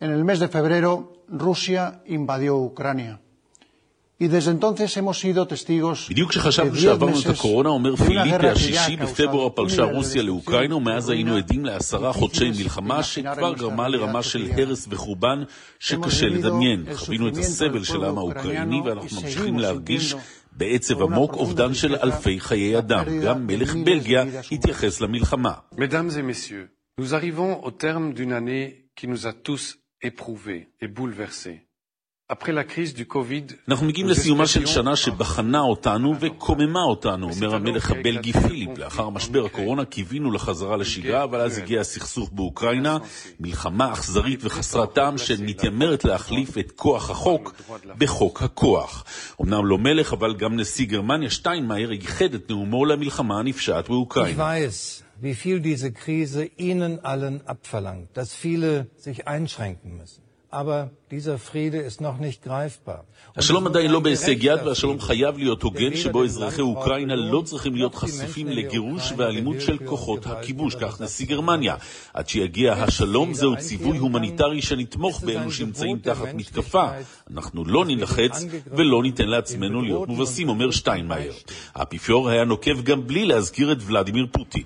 [0.00, 3.20] en el mes de febrero Rusia invadió Ucrania.
[6.10, 11.64] בדיוק כשחשבנו שעברנו את הקורונה, אומר פיליפי השישי, בפברואר פלשה רוסיה לאוקראינה, ומאז היינו עדים
[11.64, 15.42] לעשרה חודשי מלחמה שכבר גרמה לרמה של הרס וחורבן
[15.78, 16.84] שקשה לדמיין.
[16.94, 20.14] חווינו את הסבל של העם האוקראיני ואנחנו ממשיכים להרגיש
[20.52, 23.04] בעצב עמוק אובדן של אלפי חיי אדם.
[23.24, 25.52] גם מלך בלגיה התייחס למלחמה.
[25.72, 26.66] Mesdames et messieurs,
[27.00, 31.67] nous arrivons au terme d'une année qui nous a tous éprouvés et bouleversés.
[33.68, 38.78] אנחנו מגיעים לסיומה של שנה שבחנה אותנו וקוממה אותנו, אומר המלך הבלגי פיליפ.
[38.78, 42.98] לאחר משבר הקורונה קיווינו לחזרה לשגרה, אבל אז הגיע הסכסוך באוקראינה,
[43.40, 47.62] מלחמה אכזרית וחסרת טעם שמתיימרת להחליף את כוח החוק
[47.98, 49.04] בחוק הכוח.
[49.42, 54.54] אמנם לא מלך, אבל גם נשיא גרמניה שטיינמאייר ייחד את נאומו למלחמה הנפשעת באוקראינה.
[55.20, 60.27] wie viel diese Krise Ihnen allen abverlangt, dass viele sich einschränken müssen.
[63.36, 67.94] השלום עדיין לא בהישג יד והשלום חייב להיות הוגן שבו אזרחי אוקראינה לא צריכים להיות
[67.94, 71.76] חשופים לגירוש ואלימות של כוחות הכיבוש, כך נשיא גרמניה.
[72.14, 76.88] עד שיגיע השלום זהו ציווי הומניטרי שנתמוך באלו שנמצאים תחת מתקפה.
[77.30, 81.32] אנחנו לא נלחץ ולא ניתן לעצמנו להיות מובסים, אומר שטיינמאייר.
[81.74, 84.62] האפיפיור היה נוקב גם בלי להזכיר את ולדימיר פוטין.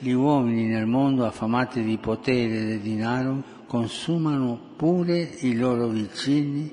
[0.00, 6.70] Gli uomini nel mondo affamati di potere e di denaro consumano pure i loro vicini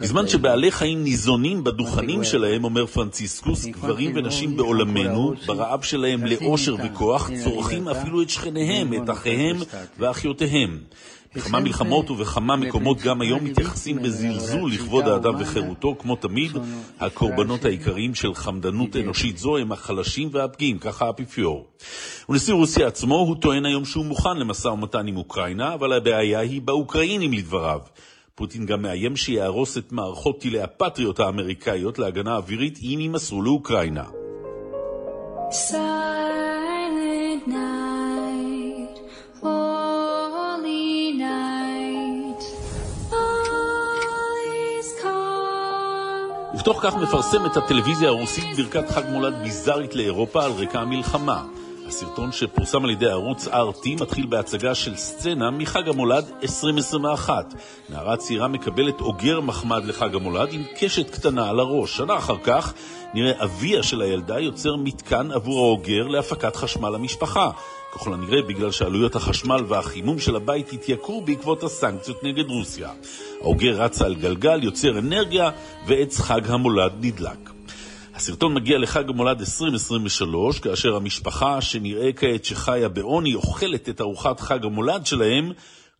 [0.00, 7.30] בזמן שבעלי חיים ניזונים בדוכנים שלהם, אומר פרנציסקוס, גברים ונשים בעולמנו, ברעב שלהם לאושר וכוח,
[7.44, 9.56] צורכים אפילו את שכניהם, את אחיהם
[9.98, 10.78] ואחיותיהם.
[11.34, 16.52] בכמה מלחמות ובכמה מקומות גם היום מתייחסים בזלזול לכבוד האדם וחירותו, כמו תמיד,
[17.00, 21.66] הקורבנות העיקריים של חמדנות אנושית זו הם החלשים והפגיעים, ככה האפיפיור.
[22.28, 26.62] ונשיא רוסיה עצמו, הוא טוען היום שהוא מוכן למשא ומתן עם אוקראינה, אבל הבעיה היא
[26.62, 27.80] באוקראינים לדבריו.
[28.34, 34.04] פוטין גם מאיים שיהרוס את מערכות טילי הפטריוט האמריקאיות להגנה אווירית אם יימסרו לאוקראינה.
[46.60, 51.42] ובתוך כך מפרסמת הטלוויזיה הרוסית ברכת חג מולד ביזארית לאירופה על רקע המלחמה.
[51.86, 57.54] הסרטון שפורסם על ידי ערוץ RT מתחיל בהצגה של סצנה מחג המולד 2021.
[57.88, 61.96] נערה צעירה מקבלת אוגר מחמד לחג המולד עם קשת קטנה על הראש.
[61.96, 62.74] שנה אחר כך
[63.14, 67.50] נראה אביה של הילדה יוצר מתקן עבור האוגר להפקת חשמל למשפחה.
[67.94, 72.90] ככל הנראה בגלל שעלויות החשמל והחימום של הבית התייקרו בעקבות הסנקציות נגד רוסיה.
[73.40, 75.50] האוגר רץ על גלגל, יוצר אנרגיה,
[75.86, 77.50] ועץ חג המולד נדלק.
[78.14, 84.64] הסרטון מגיע לחג המולד 2023, כאשר המשפחה, שנראה כעת שחיה בעוני, אוכלת את ארוחת חג
[84.64, 85.52] המולד שלהם,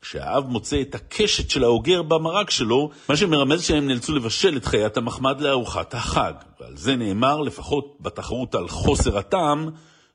[0.03, 4.96] כשהאב מוצא את הקשת של האוגר במרק שלו, מה שמרמז שהם נאלצו לבשל את חיית
[4.96, 6.33] המחמד לארוחת החג.
[6.61, 9.70] ועל זה נאמר, לפחות בתחרות על חוסר הטעם,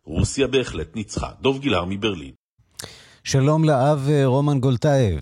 [0.05, 1.27] רוסיה בהחלט ניצחה.
[1.41, 2.31] דוב גילהר מברלין.
[3.23, 5.19] שלום לאב אה, רומן גולטייב.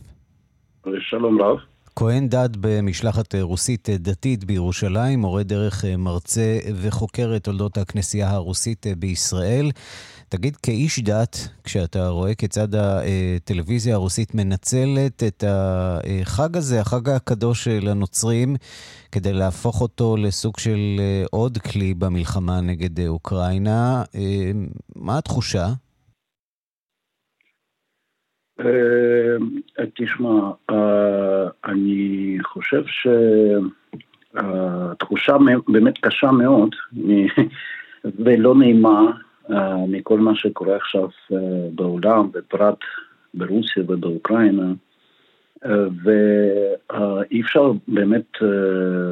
[1.09, 1.57] שלום רב.
[1.95, 9.71] כהן דת במשלחת רוסית דתית בירושלים, מורה דרך מרצה וחוקר את תולדות הכנסייה הרוסית בישראל.
[10.37, 17.87] תגיד, כאיש דת, כשאתה רואה כיצד הטלוויזיה הרוסית מנצלת את החג הזה, החג הקדוש של
[17.87, 18.55] הנוצרים,
[19.11, 20.79] כדי להפוך אותו לסוג של
[21.31, 24.03] עוד כלי במלחמה נגד אוקראינה,
[24.95, 25.65] מה התחושה?
[28.59, 28.65] אה,
[29.95, 32.83] תשמע, אה, אני חושב
[34.35, 35.33] שהתחושה
[35.67, 36.75] באמת קשה מאוד
[38.25, 39.11] ולא נעימה
[39.87, 41.07] מכל מה שקורה עכשיו
[41.75, 42.77] בעולם, בפרט
[43.33, 44.73] ברוסיה ובאוקראינה,
[46.03, 48.37] ואי אפשר באמת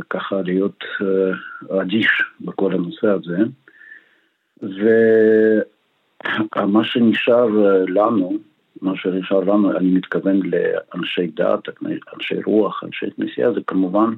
[0.10, 0.84] ככה להיות
[1.82, 3.38] אדיש בכל הנושא הזה.
[6.56, 7.48] ומה שנשאר
[7.88, 8.38] לנו,
[8.82, 11.70] מה שנשאר לנו, אני מתכוון לאנשי דת,
[12.16, 14.14] אנשי רוח, אנשי כנסייה, זה כמובן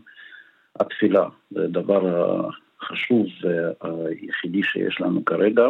[0.79, 1.27] התפילה.
[1.51, 2.41] זה הדבר
[2.83, 5.63] החשוב והיחידי שיש לנו כרגע,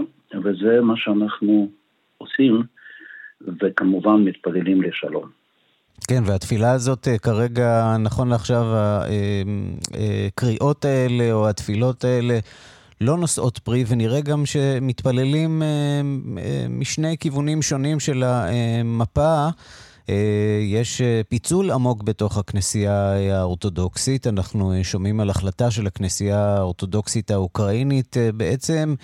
[0.43, 1.67] וזה מה שאנחנו
[2.17, 2.63] עושים,
[3.61, 5.29] וכמובן מתפללים לשלום.
[6.07, 8.65] כן, והתפילה הזאת כרגע, נכון לעכשיו,
[10.27, 12.39] הקריאות האלה או התפילות האלה
[13.01, 15.61] לא נושאות פרי, ונראה גם שמתפללים
[16.69, 19.47] משני כיוונים שונים של המפה.
[20.61, 24.27] יש פיצול עמוק בתוך הכנסייה האורתודוקסית.
[24.27, 28.95] אנחנו שומעים על החלטה של הכנסייה האורתודוקסית האוקראינית בעצם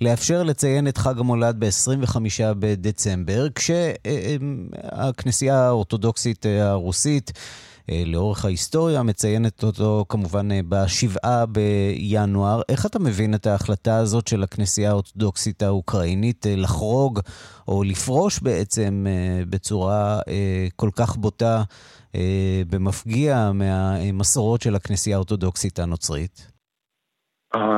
[0.00, 2.16] לאפשר לציין את חג המולד ב-25
[2.58, 4.48] בדצמבר, כשהכנסייה
[5.66, 7.32] האורתודוקסית הרוסית
[8.06, 12.60] לאורך ההיסטוריה, מציינת אותו כמובן בשבעה בינואר.
[12.68, 17.20] איך אתה מבין את ההחלטה הזאת של הכנסייה האורתודוקסית האוקראינית לחרוג
[17.68, 19.06] או לפרוש בעצם
[19.50, 20.20] בצורה
[20.76, 21.62] כל כך בוטה
[22.70, 26.52] במפגיע מהמסורות של הכנסייה האורתודוקסית הנוצרית?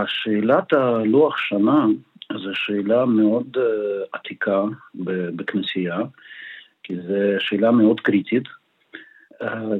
[0.06, 1.86] שאלת הלוח שנה
[2.32, 3.56] זו שאלה מאוד
[4.12, 4.62] עתיקה
[5.36, 5.98] בכנסייה,
[6.82, 8.59] כי זו שאלה מאוד קריטית.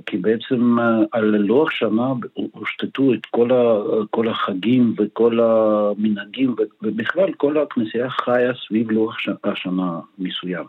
[0.06, 0.76] כי בעצם
[1.12, 2.12] על לוח שנה
[2.52, 10.00] הושתתו את כל, ה, כל החגים וכל המנהגים, ובכלל כל הכנסייה חיה סביב לוח השנה
[10.18, 10.64] מסוים.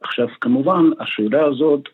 [0.00, 1.88] עכשיו, כמובן, השאלה הזאת,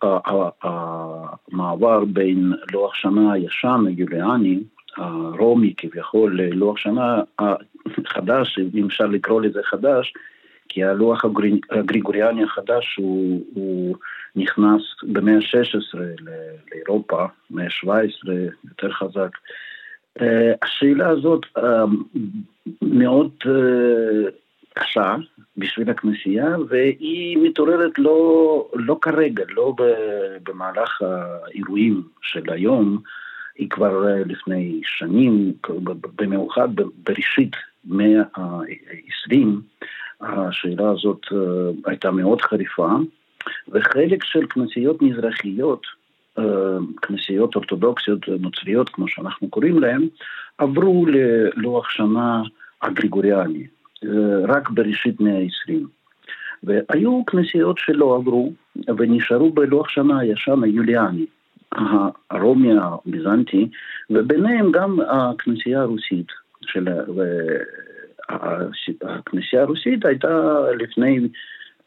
[0.62, 4.60] המעבר בין לוח שנה הישן, היוליאני,
[4.96, 7.20] הרומי כביכול, ללוח שנה
[8.06, 10.12] החדש, אם אפשר לקרוא לזה חדש,
[10.68, 11.24] כי הלוח
[11.70, 13.96] הגריגוריאני החדש הוא, הוא
[14.36, 15.98] נכנס במאה ה-16
[16.74, 18.30] לאירופה, מאה ה-17
[18.64, 19.30] יותר חזק.
[20.20, 21.84] אה, השאלה הזאת אה,
[22.82, 24.30] מאוד אה,
[24.74, 25.16] קשה
[25.56, 29.74] בשביל הכנסייה, והיא מתעוררת לא, לא כרגע, לא
[30.42, 32.98] במהלך האירועים של היום,
[33.58, 35.52] היא כבר לפני שנים,
[36.16, 36.68] במיוחד
[37.04, 39.46] בראשית מאה ה-20,
[40.20, 41.26] השאלה הזאת
[41.86, 42.88] הייתה מאוד חריפה.
[43.68, 45.86] וחלק של כנסיות מזרחיות,
[46.38, 46.44] אה,
[47.02, 50.08] כנסיות אורתודוקסיות נוצריות, כמו שאנחנו קוראים להן,
[50.58, 52.42] עברו ללוח שנה
[52.82, 53.66] הגריגוריאני,
[54.04, 54.08] אה,
[54.48, 55.86] רק בראשית מאה ה-20.
[56.62, 58.52] והיו כנסיות שלא עברו
[58.98, 61.26] ונשארו בלוח שנה הישן היוליאני,
[62.30, 63.68] הרומי הביזנטי,
[64.10, 66.26] וביניהם גם הכנסייה הרוסית.
[66.66, 66.84] של...
[68.28, 71.20] הכנסייה הרוסית הייתה לפני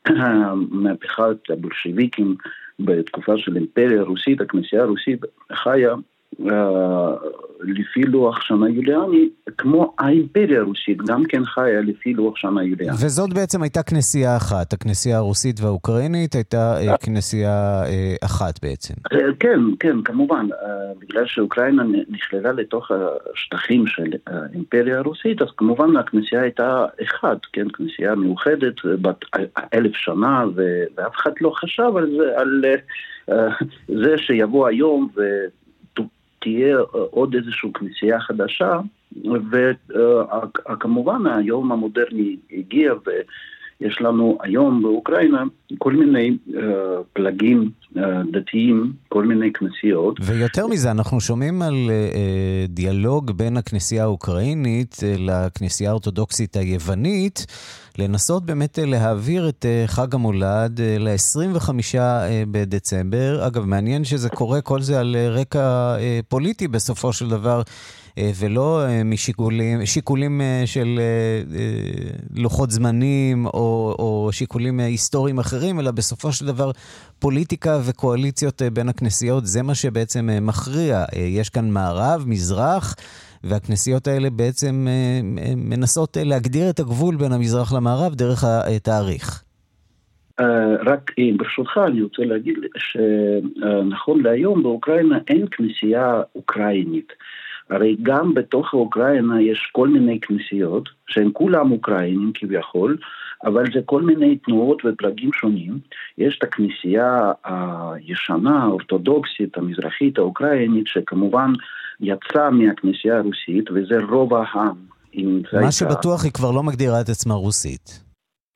[0.84, 2.36] מהפכת הבולשיביקים
[2.80, 5.22] בתקופה של אימפריה הרוסית, הכנסייה הרוסית
[5.54, 5.96] חיה
[7.62, 12.94] לפי לוח שנה יוליאני, כמו האימפריה הרוסית, גם כן חיה לפי לוח שנה יוליאני.
[13.06, 18.94] וזאת בעצם הייתה כנסייה אחת, הכנסייה הרוסית והאוקראינית הייתה אה, כנסייה אה, אחת בעצם.
[19.40, 20.48] כן, כן, כמובן,
[21.00, 22.92] בגלל שאוקראינה נכללה לתוך
[23.34, 29.26] השטחים של האימפריה הרוסית, אז כמובן הכנסייה הייתה אחת, כן, כנסייה מיוחדת, בת
[29.74, 30.44] אלף שנה,
[30.96, 32.66] ואף אחד לא חשב על זה, על
[33.88, 35.22] זה שיבוא היום ו...
[36.40, 38.80] תהיה אה, עוד איזושהי כנסייה חדשה,
[40.70, 42.94] וכמובן היום המודרני הגיע
[43.82, 45.44] ויש לנו היום באוקראינה
[45.78, 46.54] כל מיני uh,
[47.14, 48.00] פלגים uh,
[48.32, 50.20] דתיים, כל מיני כנסיות.
[50.22, 57.46] ויותר מזה, אנחנו שומעים על uh, דיאלוג בין הכנסייה האוקראינית לכנסייה האורתודוקסית היוונית.
[57.98, 61.70] לנסות באמת להעביר את חג המולד ל-25
[62.52, 63.48] בדצמבר.
[63.48, 65.96] אגב, מעניין שזה קורה כל זה על רקע
[66.28, 67.62] פוליטי בסופו של דבר.
[68.40, 71.00] ולא משיקולים של
[72.36, 76.72] לוחות זמנים או, או שיקולים היסטוריים אחרים, אלא בסופו של דבר
[77.20, 81.06] פוליטיקה וקואליציות בין הכנסיות, זה מה שבעצם מכריע.
[81.16, 82.96] יש כאן מערב, מזרח.
[83.44, 85.20] והכנסיות האלה בעצם אה,
[85.56, 89.44] מנסות להגדיר את הגבול בין המזרח למערב דרך התאריך.
[90.40, 97.14] אה, רק אה, ברשותך אני רוצה להגיד שנכון להיום באוקראינה אין כנסייה אוקראינית.
[97.70, 102.98] הרי גם בתוך אוקראינה יש כל מיני כנסיות, שהן כולם אוקראינים כביכול,
[103.46, 105.80] אבל זה כל מיני תנועות ופלגים שונים.
[106.18, 107.32] יש את הכנסייה
[107.94, 111.54] הישנה, האורתודוקסית, המזרחית, האוקראינית, שכמובן
[112.00, 114.76] יצאה מהכנסייה הרוסית, וזה רוב העם.
[115.62, 118.07] מה שבטוח היא כבר לא מגדירה את עצמה רוסית.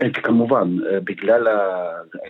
[0.10, 1.48] כמובן, בגלל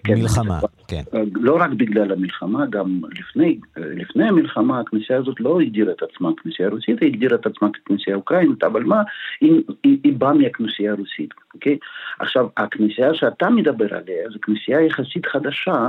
[0.06, 1.02] המלחמה, כן.
[1.34, 6.70] לא רק בגלל המלחמה, גם לפני, לפני המלחמה הכנסייה הזאת לא הגדירה את עצמה כנסייה
[6.70, 9.02] רוסית, היא הגדירה את עצמה ככנסייה אוקראינית, אבל מה,
[9.42, 11.78] היא, היא, היא באה מהכנסייה הרוסית, אוקיי?
[12.20, 15.88] עכשיו, הכנסייה שאתה מדבר עליה זו כנסייה יחסית חדשה,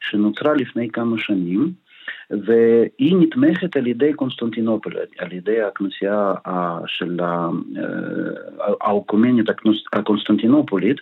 [0.00, 1.72] שנוצרה לפני כמה שנים,
[2.30, 6.34] והיא נתמכת על ידי קונסטנטינופול, על ידי הכנסייה
[6.86, 7.20] של
[8.80, 9.46] האוקומנית
[9.92, 11.00] הקונסטנטינופולית,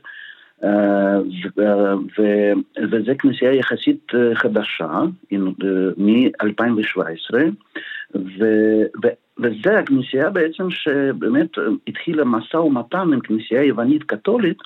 [2.91, 5.03] וזו כנסייה יחסית חדשה,
[5.97, 7.35] מ-2017,
[9.39, 11.51] וזו הכנסייה בעצם שבאמת
[11.89, 14.59] התחילה משא ומתן עם כנסייה יוונית קתולית,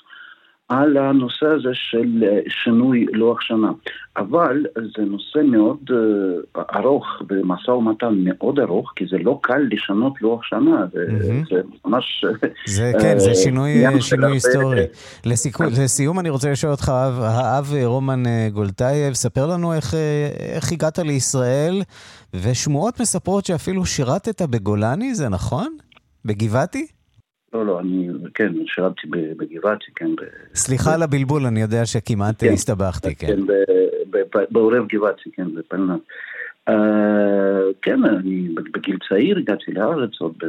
[0.69, 3.71] על הנושא הזה של שינוי לוח שנה.
[4.17, 10.21] אבל זה נושא מאוד אה, ארוך ומשא ומתן מאוד ארוך, כי זה לא קל לשנות
[10.21, 11.55] לוח שנה, זה, mm-hmm.
[11.55, 12.25] זה ממש...
[12.65, 14.85] זה כן, זה שינוי, שינוי היסטורי.
[15.25, 19.93] לסיכו, לסיום אני רוצה לשאול אותך, האב רומן גולטייב, ספר לנו איך,
[20.53, 21.81] איך הגעת לישראל,
[22.33, 25.77] ושמועות מספרות שאפילו שירתת בגולני, זה נכון?
[26.25, 26.96] בגבעתי?
[27.53, 30.09] לא, לא, אני, כן, שירתתי בגבעתי, כן.
[30.55, 33.27] סליחה על הבלבול, אני יודע שכמעט כן, הסתבכתי, כן.
[33.27, 33.41] כן,
[34.51, 36.01] בעורב גבעתי, כן, בפלנט.
[36.69, 36.73] Uh,
[37.81, 40.43] כן, אני בגיל צעיר הגעתי לארץ עוד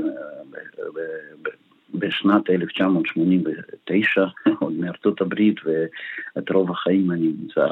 [1.95, 4.27] בשנת 1989,
[4.61, 7.67] עוד מארצות הברית, ואת רוב החיים אני נמצא,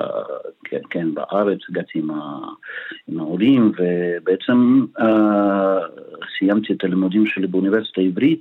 [0.65, 2.39] כן, כן בארץ, הגעתי עם, ה,
[3.09, 5.03] עם ההורים, ובעצם uh,
[6.39, 8.41] סיימתי את הלימודים שלי באוניברסיטה העברית.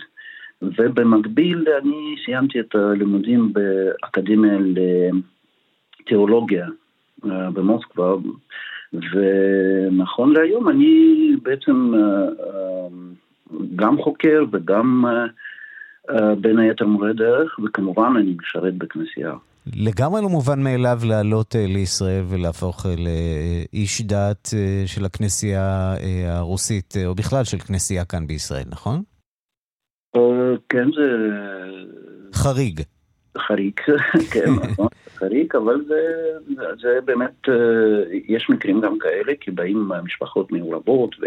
[0.78, 4.58] ובמקביל אני סיימתי את הלימודים באקדמיה
[6.02, 6.68] לתיאולוגיה
[7.26, 8.14] אה, במוסקבה,
[8.94, 12.88] ונכון להיום אני בעצם אה, אה,
[13.76, 15.06] גם חוקר וגם
[16.42, 19.34] בין היתר מורה דרך, וכמובן אני משרת בכנסייה.
[19.76, 24.50] לגמרי לא מובן מאליו לעלות לישראל ולהפוך לאיש דת
[24.86, 25.96] של הכנסייה
[26.28, 29.04] הרוסית, או בכלל של כנסייה כאן בישראל, נכון?
[30.70, 31.30] כן, זה...
[32.34, 32.82] חריג.
[33.38, 33.80] חריג,
[34.34, 36.02] כן, נכון, חריג, אבל זה,
[36.82, 37.48] זה באמת,
[38.28, 41.26] יש מקרים גם כאלה, כי באים משפחות מעורבות, ו...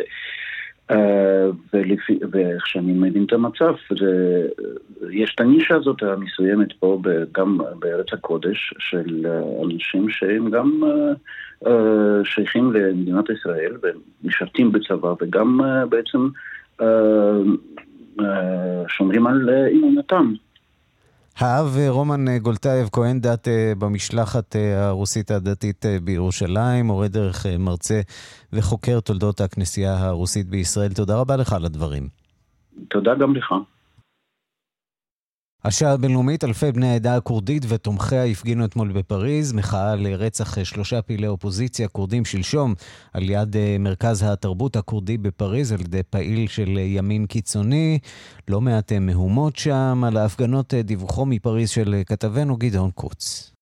[1.72, 4.46] ולפי, ואיך שאני מבין את המצב, זה,
[5.10, 7.02] יש את הנישה הזאת המסוימת פה
[7.32, 9.26] גם בארץ הקודש של
[9.64, 10.80] אנשים שהם גם
[12.24, 16.28] שייכים למדינת ישראל ומשרתים בצבא וגם בעצם
[18.88, 20.32] שומרים על אה, אמונתם.
[21.38, 23.48] האב אה, רומן אה, גולטייב, כהן דת
[23.78, 28.00] במשלחת הרוסית הדתית בירושלים, מורה דרך מרצה
[28.52, 30.92] וחוקר תולדות הכנסייה הרוסית בישראל.
[30.92, 32.08] תודה רבה לך על הדברים.
[32.88, 33.54] תודה גם לך.
[35.64, 41.88] השעה הבינלאומית, אלפי בני העדה הכורדית ותומכיה הפגינו אתמול בפריז, מחאה לרצח שלושה פעילי אופוזיציה
[41.88, 42.74] כורדים שלשום
[43.12, 47.98] על יד אה, מרכז התרבות הכורדי בפריז על ידי פעיל של ימין קיצוני.
[48.48, 50.04] לא מעט אה, מהומות שם.
[50.06, 53.52] על ההפגנות אה, דיווחו מפריז של כתבנו גדעון קוץ.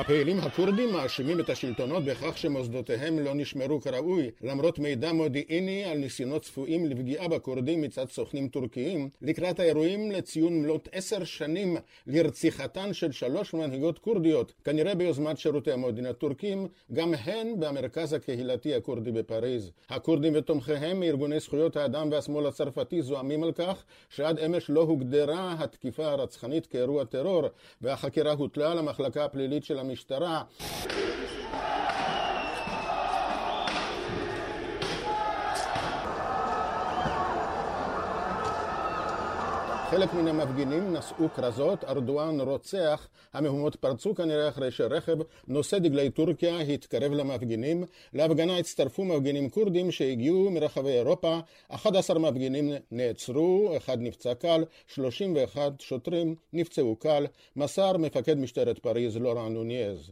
[0.00, 6.42] הפעילים הכורדים מאשימים את השלטונות בכך שמוסדותיהם לא נשמרו כראוי, למרות מידע מודיעיני על ניסיונות
[6.42, 11.76] צפויים לפגיעה בכורדים מצד סוכנים טורקיים, לקראת האירועים לציון מלאת עשר שנים
[12.06, 19.12] לרציחתן של שלוש מנהיגות כורדיות, כנראה ביוזמת שירותי המודיעין הטורקים, גם הן במרכז הקהילתי הכורדי
[19.12, 19.70] בפריז.
[19.88, 26.06] הכורדים ותומכיהם מארגוני זכויות האדם והשמאל הצרפתי זועמים על כך שעד אמש לא הוגדרה התקיפה
[26.06, 27.42] הרצחנית כאירוע טרור,
[27.80, 30.42] והחקירה הוטלה למחלקה הפלילית של המשטרה.
[39.90, 45.16] חלק מן המפגינים נשאו כרזות, ארדואן רוצח, המהומות פרצו כנראה אחרי שרכב
[45.48, 47.84] נושא דגלי טורקיה התקרב למפגינים.
[48.12, 51.38] להפגנה הצטרפו מפגינים כורדים שהגיעו מרחבי אירופה,
[51.68, 57.26] 11 מפגינים נעצרו, אחד נפצע קל, 31 שוטרים נפצעו קל,
[57.56, 60.10] מסר מפקד משטרת פריז לורן נוניז.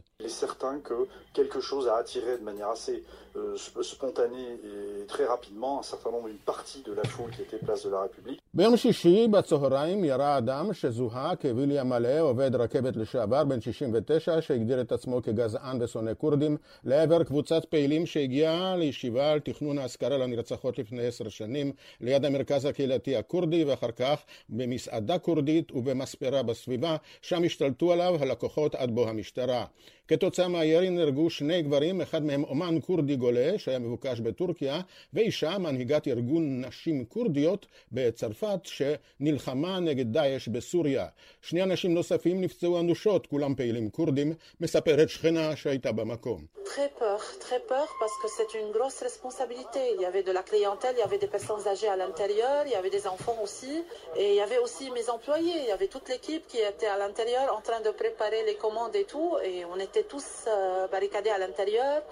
[3.55, 7.57] Assez euh, et très rapidement un certain nombre, une partie de la foule qui était
[7.57, 8.39] place de la République.
[8.53, 14.91] ביום שישי בצהריים ירה אדם שזוהה כוויליאם מלא, עובד רכבת לשעבר, בן 69, שהגדיר את
[14.91, 21.29] עצמו כגזען ושונא כורדים, לעבר קבוצת פעילים שהגיעה לישיבה על תכנון האזכרה לנרצחות לפני עשר
[21.29, 21.71] שנים,
[22.01, 24.19] ליד המרכז הקהילתי הכורדי, ואחר כך
[24.49, 29.65] במסעדה כורדית ובמספרה בסביבה, שם השתלטו עליו הלקוחות עד בוא המשטרה.
[30.07, 34.80] כתוצאה מהירי נהרגו שני גברים, אחד מהם אומן כורדי גולה, שהיה מבוקש בטורקיה,
[35.12, 41.06] ואישה, מנהיגת ארגון נשים כורדיות בצרפת, שנלחמה נגד דאעש בסוריה.
[41.42, 46.54] שני אנשים נוספים נפצעו אנושות, כולם פעילים כורדים, מספרת שכנה שהייתה במקום.
[46.74, 49.80] Très peur, très peur parce que c'est une grosse responsabilité.
[49.94, 52.72] Il y avait de la clientèle, il y avait des personnes âgées à l'intérieur, il
[52.72, 53.74] y avait des enfants aussi,
[54.16, 56.98] et il y avait aussi mes employés, il y avait toute l'équipe qui était à
[56.98, 61.30] l'intérieur en train de préparer les commandes et tout, et on était tous euh, barricadés
[61.30, 62.02] à l'intérieur.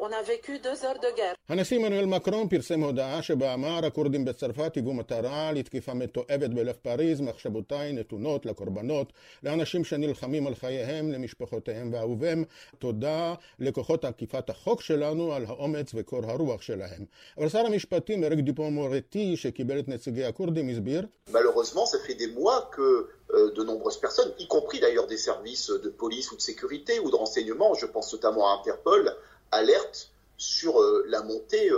[0.00, 1.34] On a vécu deux heures de guerre.
[1.48, 7.20] הנשיא מנואל מקרון פרסם הודעה שבה אמר הכורדים בצרפת היוו מטרה לתקיפה מתועבת בלב פריז,
[7.20, 9.12] מחשבותיי נתונות לקורבנות,
[9.42, 12.44] לאנשים שנלחמים על חייהם, למשפחותיהם ואהוביהם.
[12.78, 17.04] תודה לכוחות עקיפת החוק שלנו על האומץ וקור הרוח שלהם.
[17.38, 22.30] אבל שר המשפטים אריק דיפון מורטי, שקיבל את נציגי הכורדים, הסביר Malheureusement, ça fait des
[22.40, 22.88] mois que
[23.34, 27.10] euh, de nombreuses personnes, y compris d'ailleurs des services de police ou de sécurité ou
[27.10, 29.04] de renseignement, je pense notamment à Interpol,
[29.50, 31.69] alertent Sur euh, la montée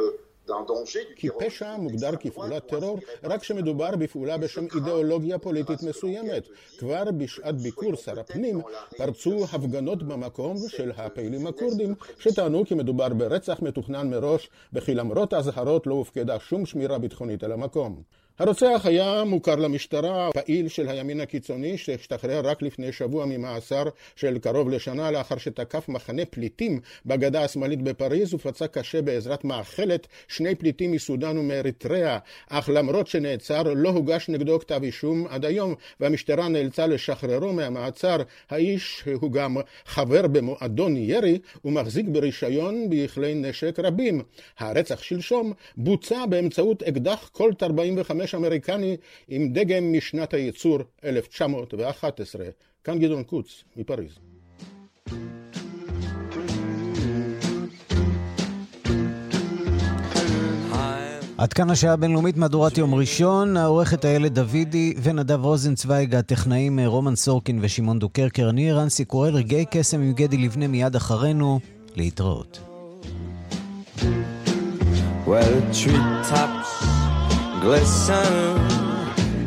[0.47, 6.47] d'un danger du כי פשע מוגדר כפעולת טרור רק כשמדובר בפעולה בשם אידיאולוגיה פוליטית מסוימת.
[6.77, 8.61] כבר בשעת ביקור שר הפנים
[8.97, 15.87] פרצו הפגנות במקום של הפעילים הכורדים שטענו כי מדובר ברצח מתוכנן מראש וכי למרות האזהרות
[15.87, 18.03] לא הופקדה שום שמירה ביטחונית על המקום.
[18.39, 23.83] הרוצח היה מוכר למשטרה, פעיל של הימין הקיצוני שהשתחרר רק לפני שבוע ממאסר
[24.15, 30.55] של קרוב לשנה לאחר שתקף מחנה פליטים בגדה השמאלית בפריז ופצע קשה בעזרת מאכלת שני
[30.55, 32.17] פליטים מסודאן ומאריתריאה,
[32.49, 38.17] אך למרות שנעצר לא הוגש נגדו כתב אישום עד היום והמשטרה נאלצה לשחררו מהמעצר.
[38.49, 44.21] האיש הוא גם חבר במועדון ירי ומחזיק ברישיון בכלי נשק רבים.
[44.59, 48.97] הרצח שלשום בוצע באמצעות אקדח קולט 45 אמריקני
[49.27, 52.45] עם דגם משנת הייצור 1911.
[52.83, 54.19] כאן גדעון קוץ, מפריז.
[61.37, 67.59] עד כאן השעה הבינלאומית מהדורת יום ראשון, העורכת איילת דוידי ונדב רוזנצוויג, הטכנאים רומן סורקין
[67.61, 68.49] ושמעון דוקרקר.
[68.49, 71.59] אני ערן סיקורל, רגעי קסם עם גדי לבנה מיד אחרינו,
[71.95, 72.59] להתראות.
[75.27, 77.04] Well,
[77.60, 78.56] glisten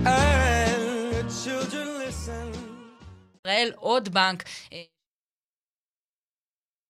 [0.06, 2.58] and children listen.
[3.38, 4.44] ישראל עוד בנק.